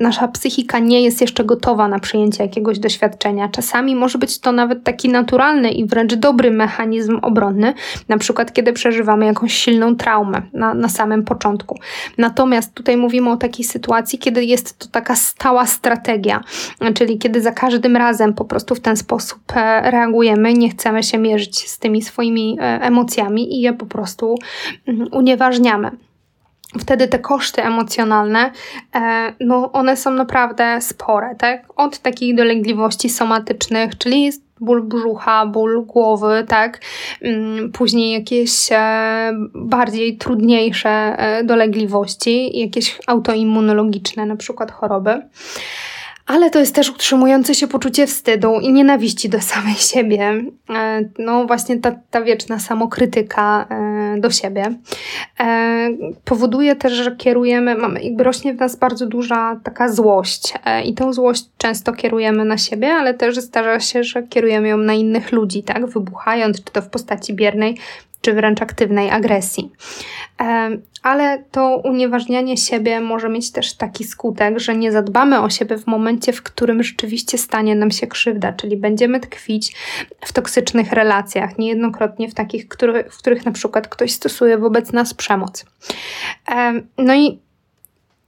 nasza 0.00 0.28
psychika 0.28 0.78
nie 0.78 1.02
jest 1.02 1.20
jeszcze 1.20 1.44
gotowa 1.44 1.88
na 1.88 1.98
przyjęcie 1.98 2.42
jakiegoś 2.42 2.78
doświadczenia. 2.78 3.48
Czasami 3.48 3.96
może 3.96 4.18
być 4.18 4.38
to 4.38 4.52
nawet 4.52 4.84
taki 4.84 5.08
naturalny 5.08 5.70
i 5.70 5.86
wręcz 5.86 6.14
dobry 6.14 6.50
mechanizm 6.50 7.18
obronny, 7.22 7.74
na 8.08 8.18
przykład 8.18 8.52
kiedy 8.52 8.72
przeżywamy 8.72 9.26
jakąś 9.26 9.52
silną 9.54 9.96
traumę 9.96 10.42
na, 10.52 10.74
na 10.74 10.88
samym 10.88 11.24
początku. 11.24 11.78
Natomiast 12.18 12.74
tutaj 12.74 12.96
mówimy 12.96 13.30
o 13.30 13.36
takiej 13.36 13.64
sytuacji, 13.64 14.18
kiedy 14.18 14.44
jest 14.44 14.78
to 14.78 14.86
taka 14.88 15.16
stała 15.16 15.66
strategia, 15.66 16.40
czyli 16.94 17.18
kiedy 17.18 17.40
za 17.40 17.52
każdym 17.52 17.96
razem 17.96 18.34
po 18.34 18.44
prostu 18.44 18.74
w 18.74 18.81
ten 18.82 18.96
sposób 18.96 19.38
e, 19.56 19.90
reagujemy, 19.90 20.54
nie 20.54 20.70
chcemy 20.70 21.02
się 21.02 21.18
mierzyć 21.18 21.70
z 21.70 21.78
tymi 21.78 22.02
swoimi 22.02 22.58
e, 22.60 22.62
emocjami 22.62 23.54
i 23.54 23.60
je 23.60 23.72
po 23.72 23.86
prostu 23.86 24.34
mm, 24.86 25.08
unieważniamy 25.12 25.90
wtedy 26.78 27.08
te 27.08 27.18
koszty 27.18 27.62
emocjonalne, 27.62 28.50
e, 28.94 29.32
no 29.40 29.72
one 29.72 29.96
są 29.96 30.10
naprawdę 30.10 30.80
spore, 30.80 31.34
tak? 31.38 31.62
Od 31.76 31.98
takich 31.98 32.34
dolegliwości 32.34 33.10
somatycznych, 33.10 33.98
czyli 33.98 34.30
ból 34.60 34.82
brzucha, 34.82 35.46
ból 35.46 35.84
głowy, 35.86 36.44
tak? 36.48 36.80
Mm, 37.22 37.72
później 37.72 38.12
jakieś 38.12 38.68
bardziej 39.54 40.16
trudniejsze 40.16 41.16
dolegliwości, 41.44 42.58
jakieś 42.58 42.98
autoimmunologiczne, 43.06 44.26
na 44.26 44.36
przykład 44.36 44.70
choroby 44.70 45.22
ale 46.32 46.50
to 46.50 46.58
jest 46.58 46.74
też 46.74 46.90
utrzymujące 46.90 47.54
się 47.54 47.68
poczucie 47.68 48.06
wstydu 48.06 48.60
i 48.60 48.72
nienawiści 48.72 49.28
do 49.28 49.40
samej 49.40 49.74
siebie. 49.74 50.44
E, 50.70 51.04
no 51.18 51.46
właśnie 51.46 51.80
ta, 51.80 51.92
ta 52.10 52.22
wieczna 52.22 52.58
samokrytyka 52.58 53.66
e, 53.70 54.20
do 54.20 54.30
siebie. 54.30 54.74
E, 55.40 55.88
powoduje 56.24 56.76
też, 56.76 56.92
że 56.92 57.16
kierujemy, 57.16 57.74
mamy, 57.74 58.02
jakby 58.02 58.24
rośnie 58.24 58.54
w 58.54 58.60
nas 58.60 58.76
bardzo 58.76 59.06
duża 59.06 59.60
taka 59.64 59.88
złość 59.88 60.54
i 60.84 60.94
tą 60.94 61.12
złość 61.12 61.44
często 61.58 61.92
kierujemy 61.92 62.44
na 62.44 62.58
siebie, 62.58 62.88
ale 62.88 63.14
też 63.14 63.38
zdarza 63.38 63.80
się, 63.80 64.04
że 64.04 64.22
kierujemy 64.22 64.68
ją 64.68 64.76
na 64.76 64.94
innych 64.94 65.32
ludzi, 65.32 65.62
tak? 65.62 65.86
Wybuchając, 65.86 66.64
czy 66.64 66.72
to 66.72 66.82
w 66.82 66.88
postaci 66.88 67.34
biernej, 67.34 67.78
czy 68.22 68.32
wręcz 68.32 68.62
aktywnej 68.62 69.10
agresji. 69.10 69.72
Ale 71.02 71.44
to 71.50 71.76
unieważnianie 71.84 72.56
siebie 72.56 73.00
może 73.00 73.28
mieć 73.28 73.52
też 73.52 73.74
taki 73.74 74.04
skutek, 74.04 74.58
że 74.58 74.76
nie 74.76 74.92
zadbamy 74.92 75.40
o 75.40 75.50
siebie 75.50 75.78
w 75.78 75.86
momencie, 75.86 76.32
w 76.32 76.42
którym 76.42 76.82
rzeczywiście 76.82 77.38
stanie 77.38 77.74
nam 77.74 77.90
się 77.90 78.06
krzywda, 78.06 78.52
czyli 78.52 78.76
będziemy 78.76 79.20
tkwić 79.20 79.76
w 80.20 80.32
toksycznych 80.32 80.92
relacjach, 80.92 81.58
niejednokrotnie 81.58 82.28
w 82.28 82.34
takich, 82.34 82.64
w 83.10 83.18
których 83.18 83.44
na 83.44 83.52
przykład 83.52 83.88
ktoś 83.88 84.12
stosuje 84.12 84.58
wobec 84.58 84.92
nas 84.92 85.14
przemoc. 85.14 85.64
No 86.98 87.14
i 87.14 87.38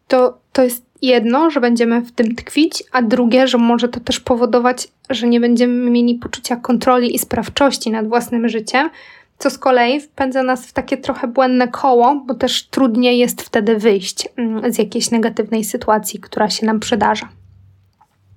to, 0.09 0.39
to 0.53 0.63
jest 0.63 0.85
jedno, 1.03 1.51
że 1.51 1.61
będziemy 1.61 2.01
w 2.01 2.13
tym 2.13 2.35
tkwić, 2.35 2.85
a 2.93 3.03
drugie, 3.03 3.47
że 3.47 3.59
może 3.59 3.89
to 3.89 4.01
też 4.01 4.21
powodować, 4.21 4.89
że 5.11 5.29
nie 5.29 5.41
będziemy 5.41 5.91
mieli 5.91 6.15
poczucia 6.15 6.57
kontroli 6.57 7.15
i 7.15 7.19
sprawczości 7.19 7.91
nad 7.91 8.09
własnym 8.09 8.49
życiem, 8.49 8.91
co 9.39 9.51
z 9.51 9.59
kolei 9.59 10.01
wpędza 10.01 10.43
nas 10.43 10.67
w 10.67 10.73
takie 10.73 10.97
trochę 10.97 11.29
błędne 11.29 11.69
koło, 11.69 12.23
bo 12.27 12.35
też 12.35 12.69
trudniej 12.69 13.19
jest 13.19 13.43
wtedy 13.43 13.79
wyjść 13.79 14.29
mm, 14.37 14.73
z 14.73 14.79
jakiejś 14.79 15.11
negatywnej 15.11 15.65
sytuacji, 15.65 16.21
która 16.21 16.51
się 16.51 16.67
nam 16.67 16.81
przydarza. 16.81 17.29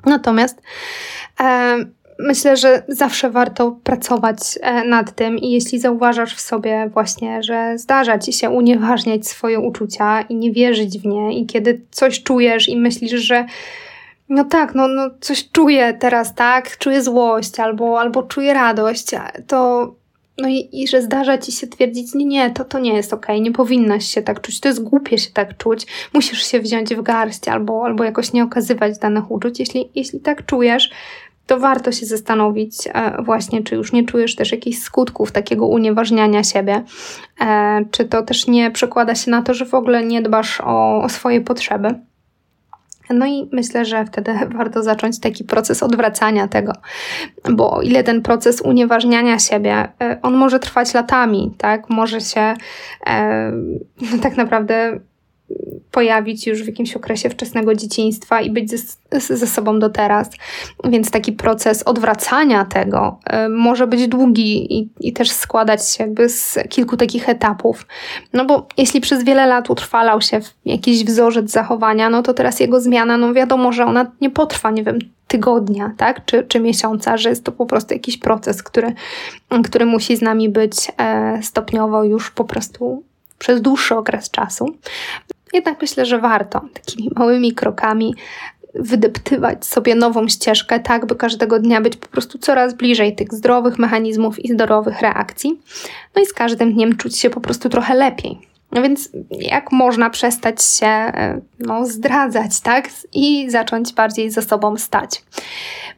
Natomiast 0.06 0.62
e, 1.39 1.77
myślę, 2.20 2.58
że 2.58 2.84
zawsze 2.88 3.30
warto 3.30 3.72
pracować 3.84 4.38
e, 4.62 4.84
nad 4.84 5.16
tym 5.16 5.38
i 5.38 5.51
jeśli 5.51 5.80
zauważasz 5.80 6.36
w 6.36 6.39
sobie 6.39 6.89
właśnie, 6.94 7.44
że 7.44 7.77
zdarza 7.77 8.20
ci 8.20 8.34
się 8.34 8.50
unieważniać 8.50 9.27
swoje 9.27 9.60
uczucia 9.60 10.22
i 10.22 10.36
nie 10.36 10.51
wierzyć 10.51 11.00
w 11.00 11.06
nie 11.06 11.39
i 11.39 11.46
kiedy 11.46 11.82
coś 11.92 12.24
czujesz 12.24 12.70
i 12.70 12.77
myślisz, 12.77 13.22
że 13.22 13.46
no 14.30 14.44
tak, 14.44 14.75
no, 14.75 14.88
no 14.88 15.10
coś 15.22 15.51
czuję 15.51 15.94
teraz, 15.94 16.36
tak, 16.36 16.77
czuję 16.77 17.01
złość 17.01 17.60
albo, 17.60 18.00
albo 18.00 18.24
czuję 18.24 18.54
radość, 18.54 19.06
to 19.48 19.94
no 20.38 20.48
i, 20.48 20.70
i 20.74 20.88
że 20.88 21.01
zdarza 21.01 21.38
ci 21.38 21.51
się 21.51 21.67
twierdzić, 21.67 22.13
nie, 22.13 22.25
nie, 22.25 22.51
to, 22.51 22.65
to 22.65 22.79
nie 22.79 22.94
jest 22.94 23.13
okej, 23.13 23.36
okay, 23.36 23.41
nie 23.41 23.51
powinnaś 23.51 24.06
się 24.06 24.22
tak 24.22 24.41
czuć, 24.41 24.60
to 24.60 24.67
jest 24.67 24.84
głupie 24.84 25.17
się 25.17 25.32
tak 25.32 25.58
czuć, 25.58 25.86
musisz 26.13 26.46
się 26.46 26.60
wziąć 26.60 26.96
w 26.96 27.01
garść 27.01 27.48
albo, 27.48 27.86
albo 27.86 28.03
jakoś 28.03 28.34
nie 28.34 28.44
okazywać 28.44 29.00
danych 29.00 29.32
uczuć. 29.32 29.60
Jeśli, 29.60 29.89
jeśli 29.96 30.20
tak 30.20 30.46
czujesz, 30.46 30.89
to 31.48 31.60
warto 31.60 31.91
się 31.91 32.06
zastanowić 32.06 32.74
e, 32.94 33.24
właśnie, 33.24 33.63
czy 33.63 33.75
już 33.75 33.94
nie 33.94 34.03
czujesz 34.03 34.36
też 34.36 34.51
jakichś 34.51 34.77
skutków 34.77 35.32
takiego 35.32 35.67
unieważniania 35.67 36.44
siebie, 36.44 36.84
e, 37.41 37.86
czy 37.91 38.06
to 38.06 38.24
też 38.24 38.48
nie 38.48 38.72
przekłada 38.72 39.15
się 39.15 39.32
na 39.32 39.41
to, 39.41 39.53
że 39.53 39.65
w 39.65 39.74
ogóle 39.74 40.03
nie 40.03 40.22
dbasz 40.22 40.62
o, 40.62 41.01
o 41.01 41.10
swoje 41.10 41.41
potrzeby. 41.41 42.07
No 43.10 43.26
i 43.26 43.50
myślę, 43.52 43.86
że 43.86 44.06
wtedy 44.06 44.34
warto 44.58 44.84
zacząć 44.84 45.20
taki 45.20 45.44
proces 45.44 45.84
odwracania 45.84 46.48
tego, 46.48 46.74
bo 47.50 47.72
o 47.72 47.82
ile 47.82 48.04
ten 48.04 48.22
proces 48.22 48.62
unieważniania 48.62 49.40
siebie, 49.40 49.88
e, 50.02 50.20
on 50.22 50.34
może 50.34 50.60
trwać 50.60 50.94
latami, 50.94 51.54
tak? 51.58 51.90
Może 51.90 52.22
się 52.22 52.54
e, 53.08 53.52
no 54.12 54.18
tak 54.22 54.38
naprawdę 54.38 55.00
pojawić 55.92 56.48
już 56.48 56.63
w 56.63 56.68
jakimś 56.68 56.96
okresie 56.96 57.30
wczesnego 57.30 57.75
dzieciństwa 57.75 58.42
i 58.42 58.51
być 58.51 58.70
ze, 58.70 59.38
ze 59.38 59.48
sobą 59.48 59.80
do 59.80 59.89
teraz. 59.89 60.30
Więc 60.84 61.12
taki 61.12 61.32
proces 61.32 61.84
odwracania 61.84 62.66
tego 62.66 63.20
y, 63.46 63.50
może 63.50 63.88
być 63.88 64.08
długi 64.08 64.80
i, 64.80 64.89
i 65.00 65.13
też 65.13 65.32
składać 65.32 65.89
się 65.89 66.04
jakby 66.04 66.30
z 66.30 66.60
kilku 66.70 66.98
takich 66.98 67.30
etapów. 67.30 67.88
No 68.34 68.46
bo 68.46 68.68
jeśli 68.77 69.01
przez 69.01 69.24
wiele 69.24 69.46
lat 69.46 69.70
utrwalał 69.70 70.22
się 70.22 70.39
jakiś 70.66 71.06
wzorzec 71.06 71.51
zachowania, 71.51 72.10
no 72.10 72.24
to 72.24 72.34
teraz 72.34 72.60
jego 72.60 72.82
zmiana, 72.82 73.18
no 73.18 73.34
wiadomo, 73.34 73.72
że 73.72 73.86
ona 73.86 74.12
nie 74.22 74.30
potrwa, 74.30 74.72
nie 74.72 74.84
wiem, 74.84 75.00
tygodnia, 75.27 75.94
tak, 75.98 76.25
czy, 76.25 76.44
czy 76.44 76.60
miesiąca, 76.60 77.18
że 77.18 77.30
jest 77.30 77.44
to 77.44 77.51
po 77.51 77.66
prostu 77.66 77.94
jakiś 77.94 78.18
proces, 78.18 78.63
który, 78.63 78.94
który 79.63 79.86
musi 79.86 80.18
z 80.18 80.22
nami 80.22 80.50
być 80.50 80.92
e, 80.98 81.39
stopniowo 81.44 82.04
już 82.04 82.32
po 82.32 82.44
prostu 82.46 83.04
przez 83.39 83.62
dłuższy 83.62 83.96
okres 83.96 84.32
czasu. 84.32 84.75
Jednak 85.54 85.82
myślę, 85.82 86.06
że 86.06 86.20
warto 86.20 86.62
takimi 86.74 87.10
małymi 87.16 87.54
krokami 87.54 88.16
wydeptywać 88.75 89.66
sobie 89.66 89.96
nową 89.96 90.27
ścieżkę, 90.27 90.80
tak 90.80 91.06
by 91.06 91.16
każdego 91.16 91.60
dnia 91.60 91.82
być 91.82 91.96
po 91.96 92.08
prostu 92.08 92.38
coraz 92.38 92.74
bliżej 92.74 93.16
tych 93.16 93.34
zdrowych 93.34 93.80
mechanizmów 93.80 94.39
i 94.39 94.54
zdrowych 94.54 95.01
reakcji. 95.01 95.62
No 96.16 96.22
i 96.22 96.25
z 96.25 96.34
każdym 96.34 96.74
dniem 96.74 96.98
czuć 96.98 97.18
się 97.18 97.30
po 97.30 97.42
prostu 97.42 97.70
trochę 97.70 97.96
lepiej. 97.96 98.39
No 98.72 98.82
więc 98.82 99.10
jak 99.32 99.72
można 99.72 100.10
przestać 100.10 100.63
się 100.63 100.88
e, 100.88 101.42
no, 101.60 101.86
zdradzać, 101.86 102.62
tak? 102.62 102.89
I 103.13 103.50
zacząć 103.50 103.94
bardziej 103.94 104.32
ze 104.32 104.42
sobą 104.42 104.77
stać. 104.77 105.24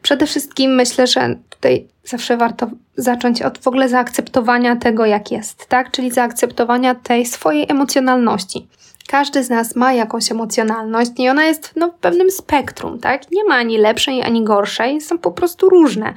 Przede 0.02 0.26
wszystkim 0.26 0.74
myślę, 0.74 1.06
że 1.06 1.36
tutaj 1.48 1.88
zawsze 2.04 2.36
warto 2.36 2.70
zacząć 2.96 3.42
od 3.42 3.58
w 3.58 3.68
ogóle 3.68 3.88
zaakceptowania 3.88 4.76
tego, 4.76 5.06
jak 5.06 5.30
jest, 5.30 5.66
tak? 5.66 5.90
Czyli 5.90 6.10
zaakceptowania 6.10 6.94
tej 6.94 7.26
swojej 7.26 7.66
emocjonalności. 7.68 8.68
Każdy 9.10 9.44
z 9.44 9.50
nas 9.50 9.76
ma 9.76 9.92
jakąś 9.92 10.30
emocjonalność 10.30 11.10
i 11.18 11.28
ona 11.28 11.44
jest 11.44 11.72
no, 11.76 11.88
w 11.88 11.94
pewnym 11.94 12.30
spektrum, 12.30 12.98
tak? 12.98 13.30
Nie 13.30 13.44
ma 13.44 13.54
ani 13.54 13.78
lepszej, 13.78 14.22
ani 14.22 14.44
gorszej, 14.44 15.00
są 15.00 15.18
po 15.18 15.30
prostu 15.30 15.68
różne. 15.68 16.14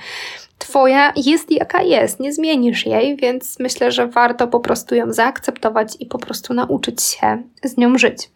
Twoja 0.57 1.13
jest 1.15 1.51
jaka 1.51 1.81
jest, 1.81 2.19
nie 2.19 2.33
zmienisz 2.33 2.85
jej, 2.85 3.15
więc 3.15 3.59
myślę, 3.59 3.91
że 3.91 4.07
warto 4.07 4.47
po 4.47 4.59
prostu 4.59 4.95
ją 4.95 5.13
zaakceptować 5.13 5.93
i 5.99 6.05
po 6.05 6.17
prostu 6.17 6.53
nauczyć 6.53 7.03
się 7.03 7.43
z 7.63 7.77
nią 7.77 7.97
żyć. 7.97 8.29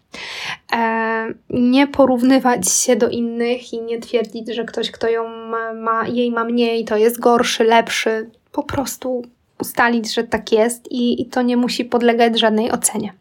E, 0.73 1.27
nie 1.49 1.87
porównywać 1.87 2.71
się 2.71 2.95
do 2.95 3.09
innych 3.09 3.73
i 3.73 3.81
nie 3.81 3.99
twierdzić, 3.99 4.55
że 4.55 4.65
ktoś, 4.65 4.91
kto 4.91 5.09
ją 5.09 5.27
ma, 5.27 5.73
ma, 5.73 6.07
jej 6.07 6.31
ma 6.31 6.43
mniej, 6.43 6.85
to 6.85 6.97
jest 6.97 7.19
gorszy, 7.19 7.63
lepszy. 7.63 8.29
Po 8.51 8.63
prostu 8.63 9.21
ustalić, 9.61 10.13
że 10.13 10.23
tak 10.23 10.51
jest 10.51 10.91
i, 10.91 11.21
i 11.21 11.25
to 11.25 11.41
nie 11.41 11.57
musi 11.57 11.85
podlegać 11.85 12.39
żadnej 12.39 12.71
ocenie. 12.71 13.13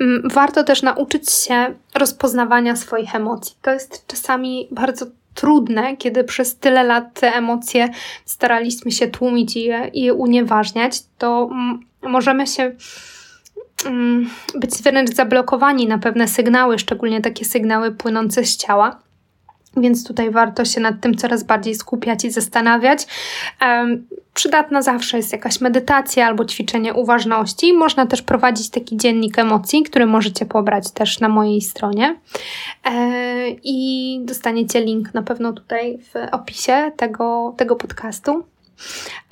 Mm, 0.00 0.22
warto 0.24 0.64
też 0.64 0.82
nauczyć 0.82 1.30
się 1.30 1.74
rozpoznawania 1.94 2.76
swoich 2.76 3.14
emocji. 3.14 3.56
To 3.62 3.70
jest 3.70 4.06
czasami 4.06 4.68
bardzo 4.70 5.06
trudne, 5.34 5.96
kiedy 5.96 6.24
przez 6.24 6.56
tyle 6.56 6.84
lat 6.84 7.20
te 7.20 7.34
emocje 7.34 7.88
staraliśmy 8.24 8.90
się 8.90 9.08
tłumić 9.08 9.56
i 9.56 9.64
je, 9.64 9.90
i 9.94 10.02
je 10.02 10.14
unieważniać, 10.14 11.00
to 11.18 11.50
możemy 12.02 12.46
się 12.46 12.72
mm, 13.86 14.30
być 14.54 14.82
wręcz 14.82 15.14
zablokowani 15.14 15.86
na 15.88 15.98
pewne 15.98 16.28
sygnały, 16.28 16.78
szczególnie 16.78 17.20
takie 17.20 17.44
sygnały 17.44 17.90
płynące 17.90 18.44
z 18.44 18.56
ciała. 18.56 19.07
Więc 19.80 20.04
tutaj 20.04 20.30
warto 20.30 20.64
się 20.64 20.80
nad 20.80 21.00
tym 21.00 21.16
coraz 21.16 21.42
bardziej 21.42 21.74
skupiać 21.74 22.24
i 22.24 22.30
zastanawiać. 22.30 23.06
Um, 23.62 24.06
przydatna 24.34 24.82
zawsze 24.82 25.16
jest 25.16 25.32
jakaś 25.32 25.60
medytacja 25.60 26.26
albo 26.26 26.44
ćwiczenie 26.44 26.94
uważności. 26.94 27.72
Można 27.72 28.06
też 28.06 28.22
prowadzić 28.22 28.70
taki 28.70 28.96
dziennik 28.96 29.38
emocji, 29.38 29.82
który 29.82 30.06
możecie 30.06 30.46
pobrać 30.46 30.90
też 30.90 31.20
na 31.20 31.28
mojej 31.28 31.60
stronie. 31.60 32.16
E, 32.84 33.50
I 33.64 34.20
dostaniecie 34.24 34.80
link 34.80 35.14
na 35.14 35.22
pewno 35.22 35.52
tutaj 35.52 35.98
w 35.98 36.34
opisie 36.34 36.92
tego, 36.96 37.54
tego 37.56 37.76
podcastu. 37.76 38.44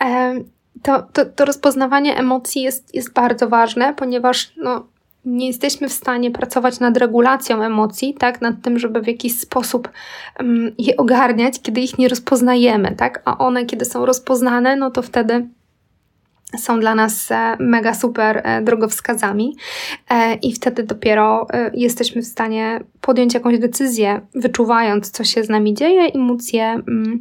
E, 0.01 0.35
to, 0.83 1.03
to, 1.13 1.25
to 1.25 1.45
rozpoznawanie 1.45 2.17
emocji 2.17 2.63
jest, 2.63 2.95
jest 2.95 3.13
bardzo 3.13 3.49
ważne, 3.49 3.95
ponieważ 3.95 4.53
no, 4.57 4.87
nie 5.27 5.47
jesteśmy 5.47 5.89
w 5.89 5.93
stanie 5.93 6.31
pracować 6.31 6.81
nad 6.81 6.97
regulacją 6.97 7.63
emocji, 7.63 8.15
tak, 8.15 8.41
nad 8.41 8.55
tym, 8.63 8.79
żeby 8.79 9.01
w 9.01 9.07
jakiś 9.07 9.41
sposób 9.41 9.89
um, 10.39 10.73
je 10.79 10.97
ogarniać, 10.97 11.63
kiedy 11.63 11.81
ich 11.81 11.99
nie 11.99 12.09
rozpoznajemy, 12.09 12.97
tak, 12.97 13.23
a 13.25 13.39
one, 13.39 13.65
kiedy 13.65 13.85
są 13.85 14.07
rozpoznane, 14.07 14.77
no 14.77 14.91
to 14.91 15.03
wtedy 15.03 15.49
są 16.59 16.81
dla 16.81 16.95
nas 16.95 17.31
e, 17.31 17.57
mega 17.61 17.95
super 17.95 18.43
e, 18.45 18.63
drogowskazami 18.63 19.57
e, 20.11 20.35
i 20.35 20.53
wtedy 20.53 20.83
dopiero 20.83 21.47
jesteśmy 21.75 22.23
w 22.23 22.27
stanie 22.27 22.81
podjąć 23.01 23.35
jakąś 23.35 23.59
decyzję, 23.59 24.21
wyczuwając, 24.35 25.11
co 25.11 25.25
się 25.25 25.45
z 25.45 25.49
nami 25.49 25.75
dzieje 25.75 26.07
i 26.07 26.19
móc 26.19 26.53
je, 26.53 26.65
mm, 26.65 27.21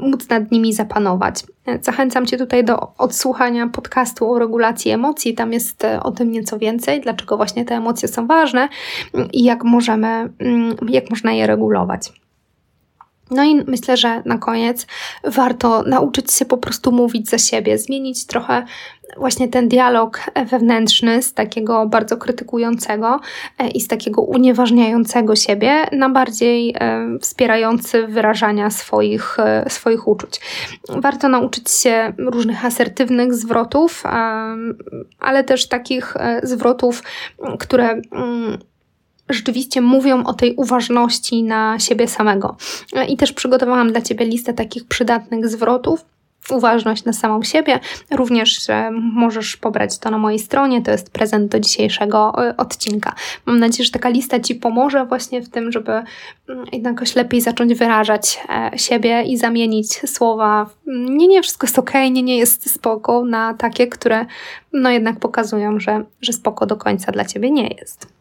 móc 0.00 0.28
nad 0.28 0.50
nimi 0.50 0.72
zapanować. 0.72 1.44
Zachęcam 1.80 2.26
Cię 2.26 2.38
tutaj 2.38 2.64
do 2.64 2.96
odsłuchania 2.98 3.68
podcastu 3.68 4.32
o 4.32 4.38
regulacji 4.38 4.90
emocji. 4.90 5.34
Tam 5.34 5.52
jest 5.52 5.86
o 6.02 6.10
tym 6.10 6.30
nieco 6.30 6.58
więcej, 6.58 7.00
dlaczego 7.00 7.36
właśnie 7.36 7.64
te 7.64 7.74
emocje 7.74 8.08
są 8.08 8.26
ważne 8.26 8.68
i 9.32 9.44
jak 9.44 9.64
możemy, 9.64 10.32
mm, 10.38 10.76
jak 10.88 11.10
można 11.10 11.32
je 11.32 11.46
regulować. 11.46 12.21
No 13.32 13.44
i 13.44 13.64
myślę, 13.66 13.96
że 13.96 14.22
na 14.24 14.38
koniec 14.38 14.86
warto 15.24 15.82
nauczyć 15.82 16.32
się 16.32 16.44
po 16.44 16.56
prostu 16.56 16.92
mówić 16.92 17.28
za 17.28 17.38
siebie, 17.38 17.78
zmienić 17.78 18.26
trochę 18.26 18.64
właśnie 19.16 19.48
ten 19.48 19.68
dialog 19.68 20.20
wewnętrzny 20.46 21.22
z 21.22 21.34
takiego 21.34 21.86
bardzo 21.86 22.16
krytykującego 22.16 23.20
e, 23.58 23.68
i 23.68 23.80
z 23.80 23.88
takiego 23.88 24.22
unieważniającego 24.22 25.36
siebie 25.36 25.86
na 25.92 26.08
bardziej 26.08 26.74
e, 26.80 27.18
wspierający 27.20 28.06
wyrażania 28.06 28.70
swoich, 28.70 29.38
e, 29.38 29.70
swoich 29.70 30.08
uczuć. 30.08 30.40
Warto 30.88 31.28
nauczyć 31.28 31.70
się 31.70 32.12
różnych 32.18 32.64
asertywnych 32.64 33.34
zwrotów, 33.34 34.02
ale 35.20 35.44
też 35.44 35.68
takich 35.68 36.14
zwrotów, 36.42 37.02
które 37.58 37.90
mm, 38.12 38.58
rzeczywiście 39.28 39.80
mówią 39.80 40.24
o 40.24 40.34
tej 40.34 40.54
uważności 40.54 41.42
na 41.42 41.78
siebie 41.78 42.08
samego. 42.08 42.56
I 43.08 43.16
też 43.16 43.32
przygotowałam 43.32 43.92
dla 43.92 44.02
Ciebie 44.02 44.26
listę 44.26 44.54
takich 44.54 44.84
przydatnych 44.84 45.48
zwrotów, 45.48 46.04
uważność 46.50 47.04
na 47.04 47.12
samą 47.12 47.42
siebie. 47.42 47.80
Również 48.10 48.66
że 48.66 48.90
możesz 48.92 49.56
pobrać 49.56 49.98
to 49.98 50.10
na 50.10 50.18
mojej 50.18 50.38
stronie, 50.38 50.82
to 50.82 50.90
jest 50.90 51.10
prezent 51.10 51.52
do 51.52 51.60
dzisiejszego 51.60 52.46
e, 52.48 52.56
odcinka. 52.56 53.14
Mam 53.46 53.58
nadzieję, 53.58 53.84
że 53.84 53.90
taka 53.90 54.08
lista 54.08 54.40
Ci 54.40 54.54
pomoże 54.54 55.06
właśnie 55.06 55.42
w 55.42 55.48
tym, 55.48 55.72
żeby 55.72 55.92
mm, 55.92 56.64
jakoś 56.72 57.16
lepiej 57.16 57.40
zacząć 57.40 57.74
wyrażać 57.74 58.40
e, 58.48 58.78
siebie 58.78 59.22
i 59.22 59.36
zamienić 59.36 60.10
słowa 60.10 60.70
nie, 60.86 61.28
nie, 61.28 61.42
wszystko 61.42 61.66
jest 61.66 61.78
ok, 61.78 61.92
nie, 61.94 62.22
nie 62.22 62.38
jest 62.38 62.70
spoko 62.70 63.24
na 63.24 63.54
takie, 63.54 63.86
które 63.86 64.26
no 64.72 64.90
jednak 64.90 65.18
pokazują, 65.20 65.80
że, 65.80 66.04
że 66.20 66.32
spoko 66.32 66.66
do 66.66 66.76
końca 66.76 67.12
dla 67.12 67.24
Ciebie 67.24 67.50
nie 67.50 67.68
jest. 67.68 68.11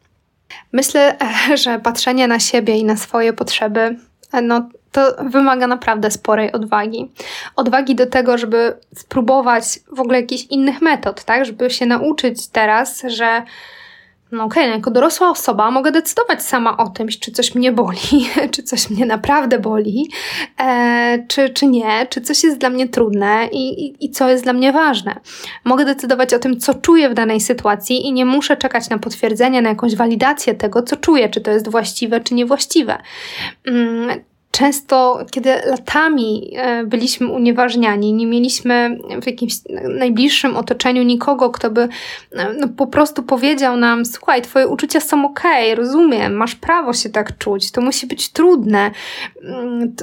Myślę, 0.72 1.18
że 1.64 1.80
patrzenie 1.80 2.28
na 2.28 2.40
siebie 2.40 2.78
i 2.78 2.84
na 2.84 2.98
swoje 2.98 3.34
potrzeby, 3.34 3.96
no 4.44 4.70
to 4.92 5.16
wymaga 5.24 5.68
naprawdę 5.68 6.12
sporej 6.12 6.52
odwagi. 6.52 7.12
Odwagi 7.56 7.96
do 7.96 8.06
tego, 8.06 8.38
żeby 8.38 8.74
spróbować 8.96 9.64
w 9.92 10.00
ogóle 10.00 10.22
jakichś 10.22 10.44
innych 10.50 10.82
metod, 10.82 11.24
tak? 11.24 11.46
Żeby 11.46 11.70
się 11.70 11.86
nauczyć 11.86 12.48
teraz, 12.48 13.04
że 13.08 13.44
no 14.32 14.44
okej, 14.44 14.64
okay, 14.64 14.70
no 14.70 14.76
jako 14.76 14.92
dorosła 14.92 15.30
osoba 15.30 15.72
mogę 15.72 15.92
decydować 15.92 16.44
sama 16.44 16.78
o 16.78 16.90
tym, 16.90 17.08
czy 17.08 17.32
coś 17.32 17.56
mnie 17.56 17.72
boli, 17.72 18.30
czy 18.54 18.64
coś 18.64 18.90
mnie 18.90 19.06
naprawdę 19.06 19.60
boli, 19.60 20.10
e, 20.60 21.26
czy, 21.28 21.50
czy 21.50 21.68
nie, 21.68 22.08
czy 22.10 22.22
coś 22.22 22.44
jest 22.44 22.58
dla 22.58 22.70
mnie 22.70 22.90
trudne 22.90 23.48
i, 23.52 23.86
i, 23.86 24.06
i 24.06 24.12
co 24.12 24.30
jest 24.30 24.44
dla 24.44 24.54
mnie 24.54 24.72
ważne. 24.72 25.20
Mogę 25.66 25.86
decydować 25.86 26.34
o 26.34 26.40
tym, 26.40 26.60
co 26.60 26.74
czuję 26.74 27.10
w 27.10 27.14
danej 27.14 27.42
sytuacji 27.42 28.08
i 28.08 28.14
nie 28.14 28.26
muszę 28.26 28.58
czekać 28.58 28.90
na 28.90 28.98
potwierdzenie, 28.98 29.62
na 29.62 29.70
jakąś 29.70 29.96
walidację 29.96 30.54
tego, 30.54 30.84
co 30.84 30.96
czuję, 30.98 31.30
czy 31.30 31.42
to 31.42 31.52
jest 31.52 31.70
właściwe, 31.70 32.22
czy 32.22 32.34
niewłaściwe. 32.34 32.98
Mm, 33.66 34.31
często, 34.52 35.26
kiedy 35.32 35.50
latami 35.66 36.52
e, 36.56 36.84
byliśmy 36.84 37.28
unieważniani, 37.28 38.14
nie 38.14 38.28
mieliśmy 38.28 38.98
w 39.22 39.26
jakimś 39.28 39.54
najbliższym 39.98 40.58
otoczeniu 40.58 41.04
nikogo, 41.04 41.50
kto 41.50 41.72
by 41.72 41.82
e, 42.32 42.54
no, 42.60 42.68
po 42.78 42.88
prostu 42.88 43.24
powiedział 43.24 43.78
nam: 43.78 44.06
Słuchaj, 44.06 44.42
Twoje 44.42 44.68
uczucia 44.68 45.00
są 45.00 45.26
ok, 45.26 45.44
rozumiem, 45.76 46.34
masz 46.34 46.56
prawo 46.56 46.94
się 46.94 47.10
tak 47.10 47.38
czuć, 47.38 47.72
to 47.72 47.82
musi 47.82 48.08
być 48.08 48.30
trudne. 48.30 48.92
Mm, 49.44 49.96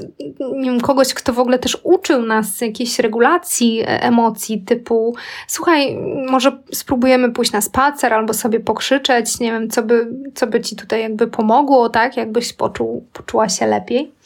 nie 0.52 0.70
wiem, 0.70 0.80
kogoś, 0.80 1.14
kto 1.14 1.32
w 1.32 1.38
ogóle 1.38 1.58
też 1.58 1.78
uczył 1.82 2.22
nas 2.22 2.60
jakiejś 2.60 2.98
regulacji 2.98 3.80
e, 3.80 4.02
emocji, 4.02 4.60
typu: 4.60 5.14
Słuchaj, 5.46 5.96
może 6.30 6.58
spróbujemy 6.72 7.32
pójść 7.32 7.52
na 7.52 7.60
spacer 7.60 8.14
albo 8.14 8.34
sobie 8.34 8.60
pokrzyczeć, 8.60 9.40
nie 9.40 9.52
wiem, 9.52 9.70
co 9.70 9.82
by, 9.82 10.08
co 10.34 10.46
by 10.46 10.60
ci 10.60 10.76
tutaj 10.76 11.02
jakby 11.02 11.26
pomogło, 11.26 11.88
tak, 11.88 12.16
jakbyś 12.16 12.52
poczuł, 12.52 13.04
poczuła 13.12 13.48
się 13.48 13.66
lepiej. 13.66 14.17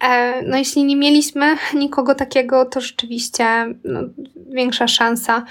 E, 0.00 0.42
no, 0.42 0.56
jeśli 0.56 0.84
nie 0.84 0.96
mieliśmy 0.96 1.56
nikogo 1.74 2.14
takiego, 2.14 2.64
to 2.64 2.80
rzeczywiście 2.80 3.44
no, 3.84 4.00
większa 4.50 4.88
szansa, 4.88 5.44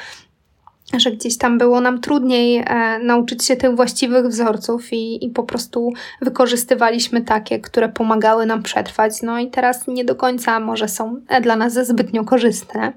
że 0.97 1.11
gdzieś 1.11 1.37
tam 1.37 1.57
było 1.57 1.81
nam 1.81 2.01
trudniej 2.01 2.57
e, 2.57 2.99
nauczyć 2.99 3.45
się 3.45 3.55
tych 3.55 3.75
właściwych 3.75 4.27
wzorców 4.27 4.93
i, 4.93 5.25
i 5.25 5.29
po 5.29 5.43
prostu 5.43 5.93
wykorzystywaliśmy 6.21 7.21
takie, 7.21 7.59
które 7.59 7.89
pomagały 7.89 8.45
nam 8.45 8.63
przetrwać. 8.63 9.21
No 9.21 9.39
i 9.39 9.47
teraz 9.47 9.87
nie 9.87 10.05
do 10.05 10.15
końca 10.15 10.59
może 10.59 10.87
są 10.87 11.21
dla 11.41 11.55
nas 11.55 11.73
zbytnio 11.73 12.23
korzystne 12.23 12.93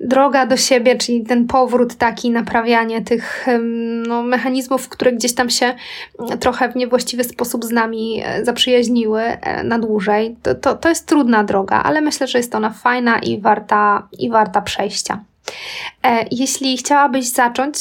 droga 0.00 0.46
do 0.46 0.56
siebie, 0.56 0.96
czyli 0.96 1.24
ten 1.24 1.46
powrót 1.46 1.94
taki, 1.94 2.30
naprawianie 2.30 3.02
tych 3.02 3.46
no, 4.06 4.22
mechanizmów, 4.22 4.88
które 4.88 5.12
gdzieś 5.12 5.34
tam 5.34 5.50
się 5.50 5.74
trochę 6.40 6.68
w 6.68 6.76
niewłaściwy 6.76 7.24
sposób 7.24 7.64
z 7.64 7.70
nami 7.70 8.22
e, 8.24 8.44
zaprzyjaźniły 8.44 9.22
e, 9.22 9.64
na 9.64 9.78
dłużej, 9.78 10.36
to, 10.42 10.54
to, 10.54 10.74
to 10.74 10.88
jest 10.88 11.06
trudna 11.06 11.44
droga, 11.44 11.82
ale 11.82 12.00
myślę, 12.00 12.26
że 12.26 12.38
jest 12.38 12.54
ona 12.54 12.70
fajna 12.70 13.18
i 13.18 13.40
warta, 13.40 14.08
i 14.18 14.30
warta 14.30 14.62
przejścia. 14.62 15.24
Jeśli 16.30 16.76
chciałabyś 16.76 17.28
zacząć 17.28 17.76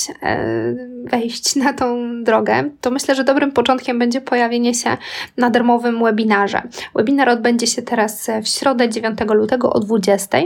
wejść 1.04 1.56
na 1.56 1.73
tą 1.73 2.10
drogę, 2.23 2.69
to 2.82 2.91
myślę, 2.91 3.15
że 3.15 3.23
dobrym 3.23 3.51
początkiem 3.51 3.99
będzie 3.99 4.21
pojawienie 4.21 4.73
się 4.73 4.97
na 5.38 5.49
darmowym 5.49 6.04
webinarze. 6.04 6.62
Webinar 6.95 7.30
odbędzie 7.30 7.67
się 7.67 7.82
teraz 7.82 8.28
w 8.43 8.47
środę 8.47 8.89
9 8.89 9.19
lutego 9.34 9.73
o 9.73 9.80
20. 9.80 10.38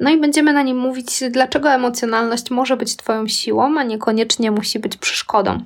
No 0.00 0.10
i 0.10 0.20
będziemy 0.20 0.52
na 0.52 0.62
nim 0.62 0.78
mówić, 0.78 1.20
dlaczego 1.30 1.70
emocjonalność 1.70 2.50
może 2.50 2.76
być 2.76 2.96
Twoją 2.96 3.28
siłą, 3.28 3.78
a 3.78 3.82
niekoniecznie 3.82 4.50
musi 4.50 4.78
być 4.78 4.96
przeszkodą. 4.96 5.60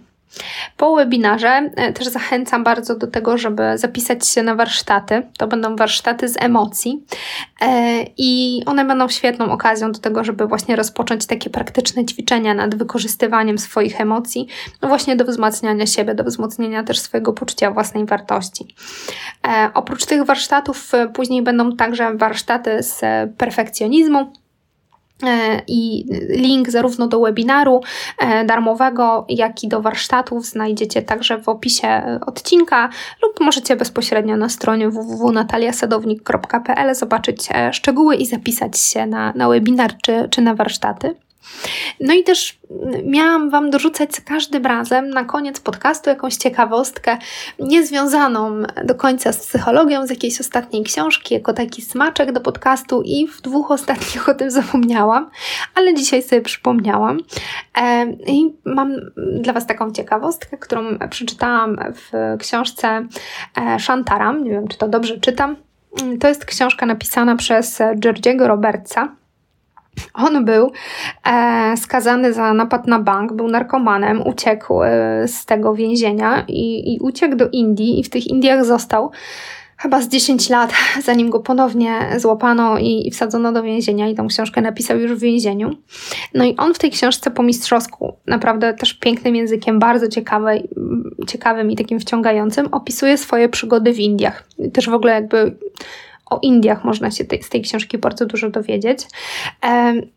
Po 0.77 0.97
webinarze 0.97 1.49
e, 1.49 1.93
też 1.93 2.07
zachęcam 2.07 2.65
bardzo 2.65 2.97
do 2.97 3.07
tego, 3.07 3.39
żeby 3.39 3.79
zapisać 3.79 4.29
się 4.29 4.43
na 4.43 4.55
warsztaty. 4.55 5.23
To 5.39 5.47
będą 5.47 5.77
warsztaty 5.77 6.29
z 6.29 6.43
emocji 6.43 7.05
e, 7.61 8.05
i 8.19 8.63
one 8.67 8.85
będą 8.85 9.09
świetną 9.09 9.53
okazją 9.53 9.93
do 9.93 9.99
tego, 9.99 10.25
żeby 10.25 10.47
właśnie 10.47 10.77
rozpocząć 10.77 11.27
takie 11.27 11.51
praktyczne 11.51 12.05
ćwiczenia 12.05 12.55
nad 12.55 12.75
wykorzystywaniem 12.75 13.59
swoich 13.59 14.01
emocji, 14.01 14.47
no 14.83 14.89
właśnie 14.89 15.17
do 15.17 15.25
wzmacniania 15.25 15.87
siebie, 15.87 16.15
do 16.15 16.25
wzmocnienia 16.25 16.85
też 16.85 16.99
swojego 16.99 17.33
poczucia 17.33 17.71
własnej 17.71 18.07
wartości. 18.07 18.75
E, 19.47 19.71
oprócz 19.75 20.07
tych 20.07 20.25
warsztatów 20.25 20.93
później 21.15 21.43
będą 21.43 21.77
także 21.77 22.15
warsztaty 22.15 22.83
z 22.83 23.01
perfekcjonizmu, 23.37 24.33
I 25.69 26.07
link 26.29 26.71
zarówno 26.71 27.09
do 27.09 27.21
webinaru 27.21 27.81
e, 28.19 28.45
darmowego, 28.45 29.25
jak 29.29 29.65
i 29.65 29.69
do 29.69 29.81
warsztatów 29.81 30.47
znajdziecie 30.47 31.03
także 31.03 31.39
w 31.39 31.49
opisie 31.49 32.19
odcinka, 32.27 32.89
lub 33.23 33.41
możecie 33.41 33.77
bezpośrednio 33.77 34.37
na 34.37 34.49
stronie 34.49 34.89
www.nataliasadownik.pl 34.89 36.95
zobaczyć 36.95 37.49
e, 37.55 37.73
szczegóły 37.73 38.17
i 38.17 38.27
zapisać 38.27 38.79
się 38.79 39.07
na, 39.07 39.33
na 39.37 39.49
webinar 39.49 39.97
czy, 40.03 40.29
czy 40.31 40.43
na 40.43 40.55
warsztaty. 40.55 41.15
No 42.01 42.15
i 42.15 42.25
też 42.25 42.59
miałam 43.05 43.51
Wam 43.51 43.71
dorzucać 43.71 44.15
za 44.15 44.23
każdym 44.23 44.67
razem 44.67 45.11
na 45.11 45.25
koniec 45.25 45.61
podcastu 45.61 46.11
jakąś 46.11 46.37
ciekawostkę 46.37 47.19
niezwiązaną 47.59 48.63
do 48.85 48.95
końca 48.95 49.33
z 49.33 49.47
psychologią, 49.47 50.07
z 50.07 50.11
jakiejś 50.11 50.41
ostatniej 50.41 50.83
książki, 50.83 51.35
jako 51.35 51.53
taki 51.53 51.83
smaczek 51.83 52.33
do 52.33 52.41
podcastu 52.41 53.03
i 53.03 53.27
w 53.27 53.41
dwóch 53.41 53.71
ostatnich 53.71 54.29
o 54.29 54.35
tym 54.35 54.51
zapomniałam, 54.51 55.31
ale 55.75 55.95
dzisiaj 55.95 56.23
sobie 56.23 56.43
przypomniałam. 56.43 57.19
E, 57.79 58.07
I 58.27 58.55
mam 58.65 58.93
dla 59.41 59.53
Was 59.53 59.67
taką 59.67 59.93
ciekawostkę, 59.93 60.59
którą 60.59 60.99
przeczytałam 61.11 61.77
w 61.95 62.37
książce 62.39 63.07
e, 63.57 63.81
Shantaram. 63.81 64.45
Nie 64.45 64.51
wiem, 64.51 64.69
czy 64.69 64.79
to 64.79 64.89
dobrze 64.89 65.21
czytam. 65.21 65.57
To 66.21 66.29
jest 66.29 66.45
książka 66.45 66.87
napisana 66.87 67.37
przez 67.37 67.79
Georgiego 67.99 68.49
Robertsa. 68.49 69.20
On 70.15 70.45
był 70.45 70.73
e, 71.27 71.75
skazany 71.77 72.33
za 72.33 72.55
napad 72.55 72.87
na 72.87 72.99
bank, 72.99 73.33
był 73.33 73.49
narkomanem, 73.49 74.27
uciekł 74.27 74.83
e, 74.83 74.89
z 75.29 75.47
tego 75.47 75.75
więzienia 75.75 76.45
i, 76.49 76.95
i 76.95 77.01
uciekł 77.01 77.37
do 77.37 77.49
Indii 77.49 78.01
i 78.01 78.05
w 78.05 78.11
tych 78.11 78.27
Indiach 78.27 78.65
został 78.65 79.11
chyba 79.81 80.01
z 80.01 80.09
10 80.09 80.51
lat, 80.51 80.73
zanim 81.07 81.31
go 81.31 81.41
ponownie 81.41 82.11
złapano 82.17 82.79
i, 82.79 83.09
i, 83.09 83.11
wsadzono 83.11 83.53
do 83.53 83.63
więzienia 83.63 84.09
i 84.09 84.15
tą 84.15 84.29
książkę 84.29 84.61
napisał 84.61 84.99
już 84.99 85.13
w 85.13 85.19
więzieniu. 85.19 85.71
No 86.35 86.45
i 86.45 86.57
on 86.57 86.75
w 86.75 86.79
tej 86.79 86.91
książce 86.91 87.31
po 87.31 87.43
mistrzowsku, 87.43 88.17
naprawdę 88.27 88.75
też 88.75 88.95
pięknym 88.95 89.37
językiem, 89.37 89.79
bardzo 89.79 90.09
ciekawy, 90.09 90.69
ciekawym 91.27 91.71
i 91.71 91.77
takim 91.77 92.01
wciągającym, 92.01 92.67
opisuje 92.73 93.19
swoje 93.19 93.49
przygody 93.49 93.93
w 93.93 93.99
Indiach. 93.99 94.45
Też 94.73 94.91
w 94.91 94.95
ogóle 94.95 95.13
jakby 95.13 95.57
o 96.31 96.39
Indiach 96.43 96.85
można 96.85 97.11
się 97.11 97.25
z 97.43 97.49
tej 97.49 97.63
książki 97.63 97.99
bardzo 97.99 98.27
dużo 98.27 98.51
dowiedzieć. 98.51 99.01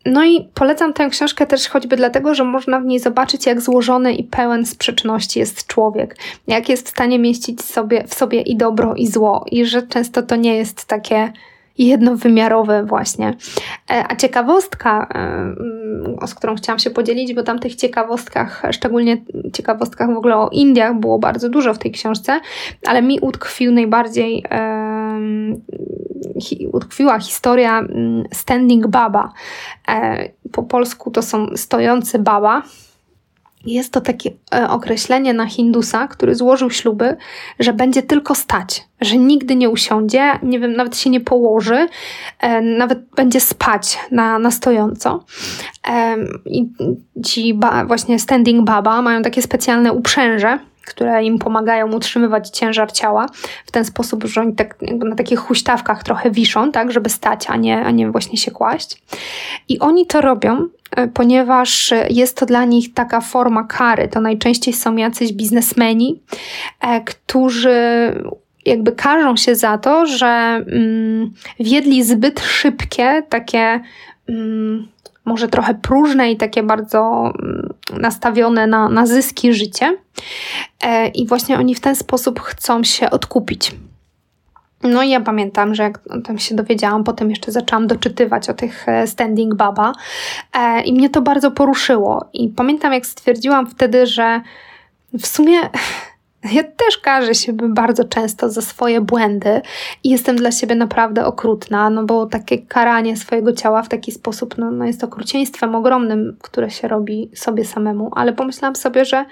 No 0.06 0.24
i 0.24 0.48
polecam 0.54 0.92
tę 0.92 1.08
książkę 1.10 1.46
też 1.46 1.68
choćby 1.68 1.96
dlatego, 1.96 2.34
że 2.34 2.44
można 2.44 2.80
w 2.80 2.84
niej 2.84 3.00
zobaczyć, 3.00 3.46
jak 3.46 3.60
złożony 3.60 4.14
i 4.14 4.24
pełen 4.24 4.66
sprzeczności 4.66 5.38
jest 5.38 5.66
człowiek, 5.66 6.16
jak 6.46 6.68
jest 6.68 6.86
w 6.86 6.90
stanie 6.90 7.18
mieścić 7.18 7.62
sobie, 7.62 8.04
w 8.06 8.14
sobie 8.14 8.40
i 8.40 8.56
dobro, 8.56 8.94
i 8.94 9.06
zło, 9.06 9.44
i 9.50 9.64
że 9.64 9.82
często 9.82 10.22
to 10.22 10.36
nie 10.36 10.56
jest 10.56 10.84
takie 10.84 11.32
jednowymiarowe 11.78 12.84
właśnie. 12.84 13.34
E, 13.90 14.04
a 14.08 14.16
ciekawostka, 14.16 15.08
z 16.26 16.34
którą 16.34 16.54
chciałam 16.54 16.78
się 16.78 16.90
podzielić, 16.90 17.34
bo 17.34 17.42
tam 17.42 17.58
tych 17.58 17.74
ciekawostkach, 17.74 18.62
szczególnie 18.70 19.16
ciekawostkach 19.52 20.14
w 20.14 20.16
ogóle 20.16 20.36
o 20.36 20.48
Indiach 20.52 20.94
było 20.94 21.18
bardzo 21.18 21.48
dużo 21.48 21.74
w 21.74 21.78
tej 21.78 21.92
książce, 21.92 22.40
ale 22.86 23.02
mi 23.02 23.20
utkwił 23.20 23.72
najbardziej 23.72 24.44
utkwiła 26.72 27.18
historia 27.18 27.78
mm, 27.78 28.24
Standing 28.32 28.86
Baba. 28.86 29.32
E, 29.88 30.28
po 30.52 30.62
polsku 30.62 31.10
to 31.10 31.22
są 31.22 31.56
stojący 31.56 32.18
baba. 32.18 32.62
Jest 33.66 33.92
to 33.92 34.00
takie 34.00 34.30
e, 34.54 34.68
określenie 34.68 35.34
na 35.34 35.46
Hindusa, 35.46 36.08
który 36.08 36.34
złożył 36.34 36.70
śluby, 36.70 37.16
że 37.58 37.72
będzie 37.72 38.02
tylko 38.02 38.34
stać, 38.34 38.84
że 39.00 39.16
nigdy 39.16 39.56
nie 39.56 39.70
usiądzie, 39.70 40.38
nie 40.42 40.60
wiem, 40.60 40.72
nawet 40.72 40.96
się 40.96 41.10
nie 41.10 41.20
położy, 41.20 41.88
e, 42.40 42.60
nawet 42.60 42.98
będzie 43.16 43.40
spać 43.40 43.98
na, 44.10 44.38
na 44.38 44.50
stojąco. 44.50 45.24
I 46.46 46.68
ci 47.24 47.54
ba, 47.54 47.84
właśnie 47.84 48.18
standing 48.18 48.64
baba 48.64 49.02
mają 49.02 49.22
takie 49.22 49.42
specjalne 49.42 49.92
uprzęże, 49.92 50.58
które 50.84 51.24
im 51.24 51.38
pomagają 51.38 51.92
utrzymywać 51.92 52.50
ciężar 52.50 52.92
ciała 52.92 53.26
w 53.66 53.70
ten 53.70 53.84
sposób, 53.84 54.24
że 54.24 54.40
oni 54.40 54.54
tak 54.54 54.76
na 54.82 55.16
takich 55.16 55.38
huśtawkach 55.38 56.04
trochę 56.04 56.30
wiszą, 56.30 56.72
tak, 56.72 56.92
żeby 56.92 57.08
stać, 57.08 57.44
a 57.48 57.56
nie, 57.56 57.84
a 57.84 57.90
nie 57.90 58.10
właśnie 58.10 58.38
się 58.38 58.50
kłaść. 58.50 59.02
I 59.68 59.78
oni 59.78 60.06
to 60.06 60.20
robią, 60.20 60.68
e, 60.96 61.08
ponieważ 61.08 61.94
jest 62.10 62.36
to 62.36 62.46
dla 62.46 62.64
nich 62.64 62.94
taka 62.94 63.20
forma 63.20 63.64
kary. 63.64 64.08
To 64.08 64.20
najczęściej 64.20 64.74
są 64.74 64.96
jacyś 64.96 65.32
biznesmeni, 65.32 66.20
e, 66.80 67.00
którzy 67.00 67.74
jakby 68.66 68.92
karzą 68.92 69.36
się 69.36 69.54
za 69.54 69.78
to, 69.78 70.06
że 70.06 70.26
mm, 70.66 71.32
wiedli 71.60 72.02
zbyt 72.02 72.40
szybkie, 72.40 73.22
takie 73.28 73.80
mm, 74.28 74.88
może 75.24 75.48
trochę 75.48 75.74
próżne 75.74 76.32
i 76.32 76.36
takie 76.36 76.62
bardzo 76.62 77.32
mm, 77.42 77.74
nastawione 78.00 78.66
na, 78.66 78.88
na 78.88 79.06
zyski 79.06 79.54
życie. 79.54 79.96
E, 80.82 81.08
I 81.08 81.26
właśnie 81.26 81.58
oni 81.58 81.74
w 81.74 81.80
ten 81.80 81.96
sposób 81.96 82.40
chcą 82.40 82.84
się 82.84 83.10
odkupić. 83.10 83.72
No 84.82 85.02
i 85.02 85.10
ja 85.10 85.20
pamiętam, 85.20 85.74
że 85.74 85.82
jak 85.82 86.00
tam 86.24 86.38
się 86.38 86.54
dowiedziałam, 86.54 87.04
potem 87.04 87.30
jeszcze 87.30 87.52
zaczęłam 87.52 87.86
doczytywać 87.86 88.48
o 88.48 88.54
tych 88.54 88.88
e, 88.88 89.06
standing 89.06 89.54
baba 89.54 89.92
e, 90.52 90.82
i 90.82 90.92
mnie 90.92 91.10
to 91.10 91.22
bardzo 91.22 91.50
poruszyło. 91.50 92.24
I 92.32 92.48
pamiętam, 92.48 92.92
jak 92.92 93.06
stwierdziłam 93.06 93.66
wtedy, 93.66 94.06
że 94.06 94.40
w 95.12 95.26
sumie 95.26 95.58
ja 96.52 96.62
też 96.62 96.98
karzę 96.98 97.34
się 97.34 97.52
bardzo 97.52 98.04
często 98.04 98.50
za 98.50 98.62
swoje 98.62 99.00
błędy 99.00 99.60
i 100.04 100.10
jestem 100.10 100.36
dla 100.36 100.52
siebie 100.52 100.74
naprawdę 100.74 101.26
okrutna, 101.26 101.90
no 101.90 102.04
bo 102.04 102.26
takie 102.26 102.58
karanie 102.58 103.16
swojego 103.16 103.52
ciała 103.52 103.82
w 103.82 103.88
taki 103.88 104.12
sposób 104.12 104.58
no, 104.58 104.70
no 104.70 104.84
jest 104.84 105.04
okrucieństwem 105.04 105.74
ogromnym, 105.74 106.36
które 106.42 106.70
się 106.70 106.88
robi 106.88 107.30
sobie 107.34 107.64
samemu, 107.64 108.10
ale 108.16 108.32
pomyślałam 108.32 108.76
sobie, 108.76 109.04
że 109.04 109.24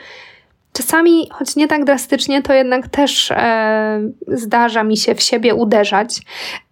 czasami, 0.73 1.29
choć 1.33 1.57
nie 1.57 1.69
tak 1.69 1.85
drastycznie, 1.85 2.43
to 2.43 2.53
jednak 2.53 2.89
też 2.89 3.31
e, 3.31 4.01
zdarza 4.29 4.85
mi 4.85 4.97
się 4.97 5.15
w 5.15 5.23
siebie 5.23 5.55
uderzać 5.55 6.21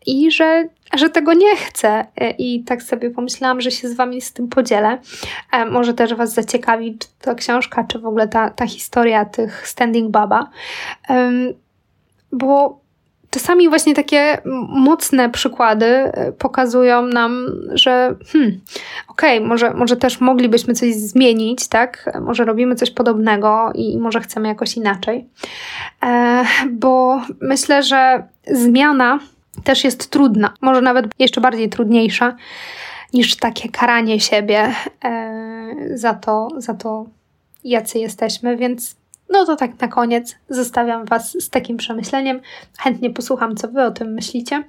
i 0.06 0.30
że 0.30 0.68
że 0.94 1.10
tego 1.10 1.32
nie 1.32 1.56
chcę. 1.56 2.06
E, 2.16 2.30
I 2.30 2.64
tak 2.64 2.82
sobie 2.82 3.10
pomyślałam, 3.10 3.60
że 3.60 3.70
się 3.70 3.88
z 3.88 3.94
Wami 3.94 4.20
z 4.20 4.32
tym 4.32 4.48
podzielę. 4.48 4.98
E, 5.52 5.64
może 5.66 5.94
też 5.94 6.14
Was 6.14 6.34
zaciekawi, 6.34 6.98
czy 6.98 7.08
ta 7.20 7.34
książka, 7.34 7.84
czy 7.84 7.98
w 7.98 8.06
ogóle 8.06 8.28
ta, 8.28 8.50
ta 8.50 8.66
historia 8.66 9.24
tych 9.24 9.68
Standing 9.68 10.10
Baba. 10.10 10.50
Bo 12.32 12.79
czasami 13.30 13.68
właśnie 13.68 13.94
takie 13.94 14.38
mocne 14.68 15.30
przykłady 15.30 15.86
e, 15.86 16.32
pokazują 16.32 17.02
nam, 17.02 17.46
że 17.72 18.14
hmm, 18.32 18.60
okej, 19.08 19.38
okay, 19.38 19.48
może, 19.48 19.74
może 19.74 19.96
też 19.96 20.20
moglibyśmy 20.20 20.74
coś 20.74 20.94
zmienić, 20.94 21.68
tak? 21.68 22.12
Może 22.20 22.44
robimy 22.44 22.74
coś 22.74 22.90
podobnego 22.90 23.72
i 23.74 23.98
może 23.98 24.20
chcemy 24.20 24.48
jakoś 24.48 24.76
inaczej. 24.76 25.28
bo 26.70 27.20
myślę, 27.40 27.82
że 27.82 28.28
zmiana 28.46 29.18
też 29.64 29.84
jest 29.84 30.10
trudna, 30.10 30.54
może 30.60 30.80
nawet 30.80 31.06
jeszcze 31.18 31.40
bardziej 31.40 31.68
trudniejsza 31.68 32.36
niż 33.12 33.36
takie 33.36 33.68
karanie 33.68 34.20
siebie 34.20 34.74
e, 35.04 35.74
za, 35.94 36.14
to, 36.14 36.48
za 36.56 36.74
to, 36.74 37.06
jacy 37.64 37.98
jesteśmy, 37.98 38.56
więc 38.56 38.96
no 39.30 39.46
to 39.46 39.56
tak 39.56 39.80
na 39.80 39.88
koniec 39.88 40.36
zostawiam 40.48 41.04
Was 41.04 41.32
z 41.40 41.50
takim 41.50 41.76
przemyśleniem. 41.76 42.40
Chętnie 42.78 43.10
posłucham, 43.10 43.56
co 43.56 43.68
Wy 43.68 43.82
o 43.82 43.90
tym 43.90 44.12
myślicie 44.12 44.64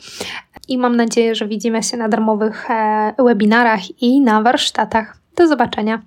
i 0.68 0.78
mam 0.78 0.96
nadzieję, 0.96 1.36
że 1.36 1.48
widzimy 1.48 1.84
się 1.84 1.98
na 1.98 2.10
darmowych 2.10 2.72
e, 2.72 3.14
webinarach 3.20 4.02
i 4.02 4.22
na 4.22 4.42
warsztatach. 4.42 5.18
Do 5.36 5.48
zobaczenia. 5.48 6.02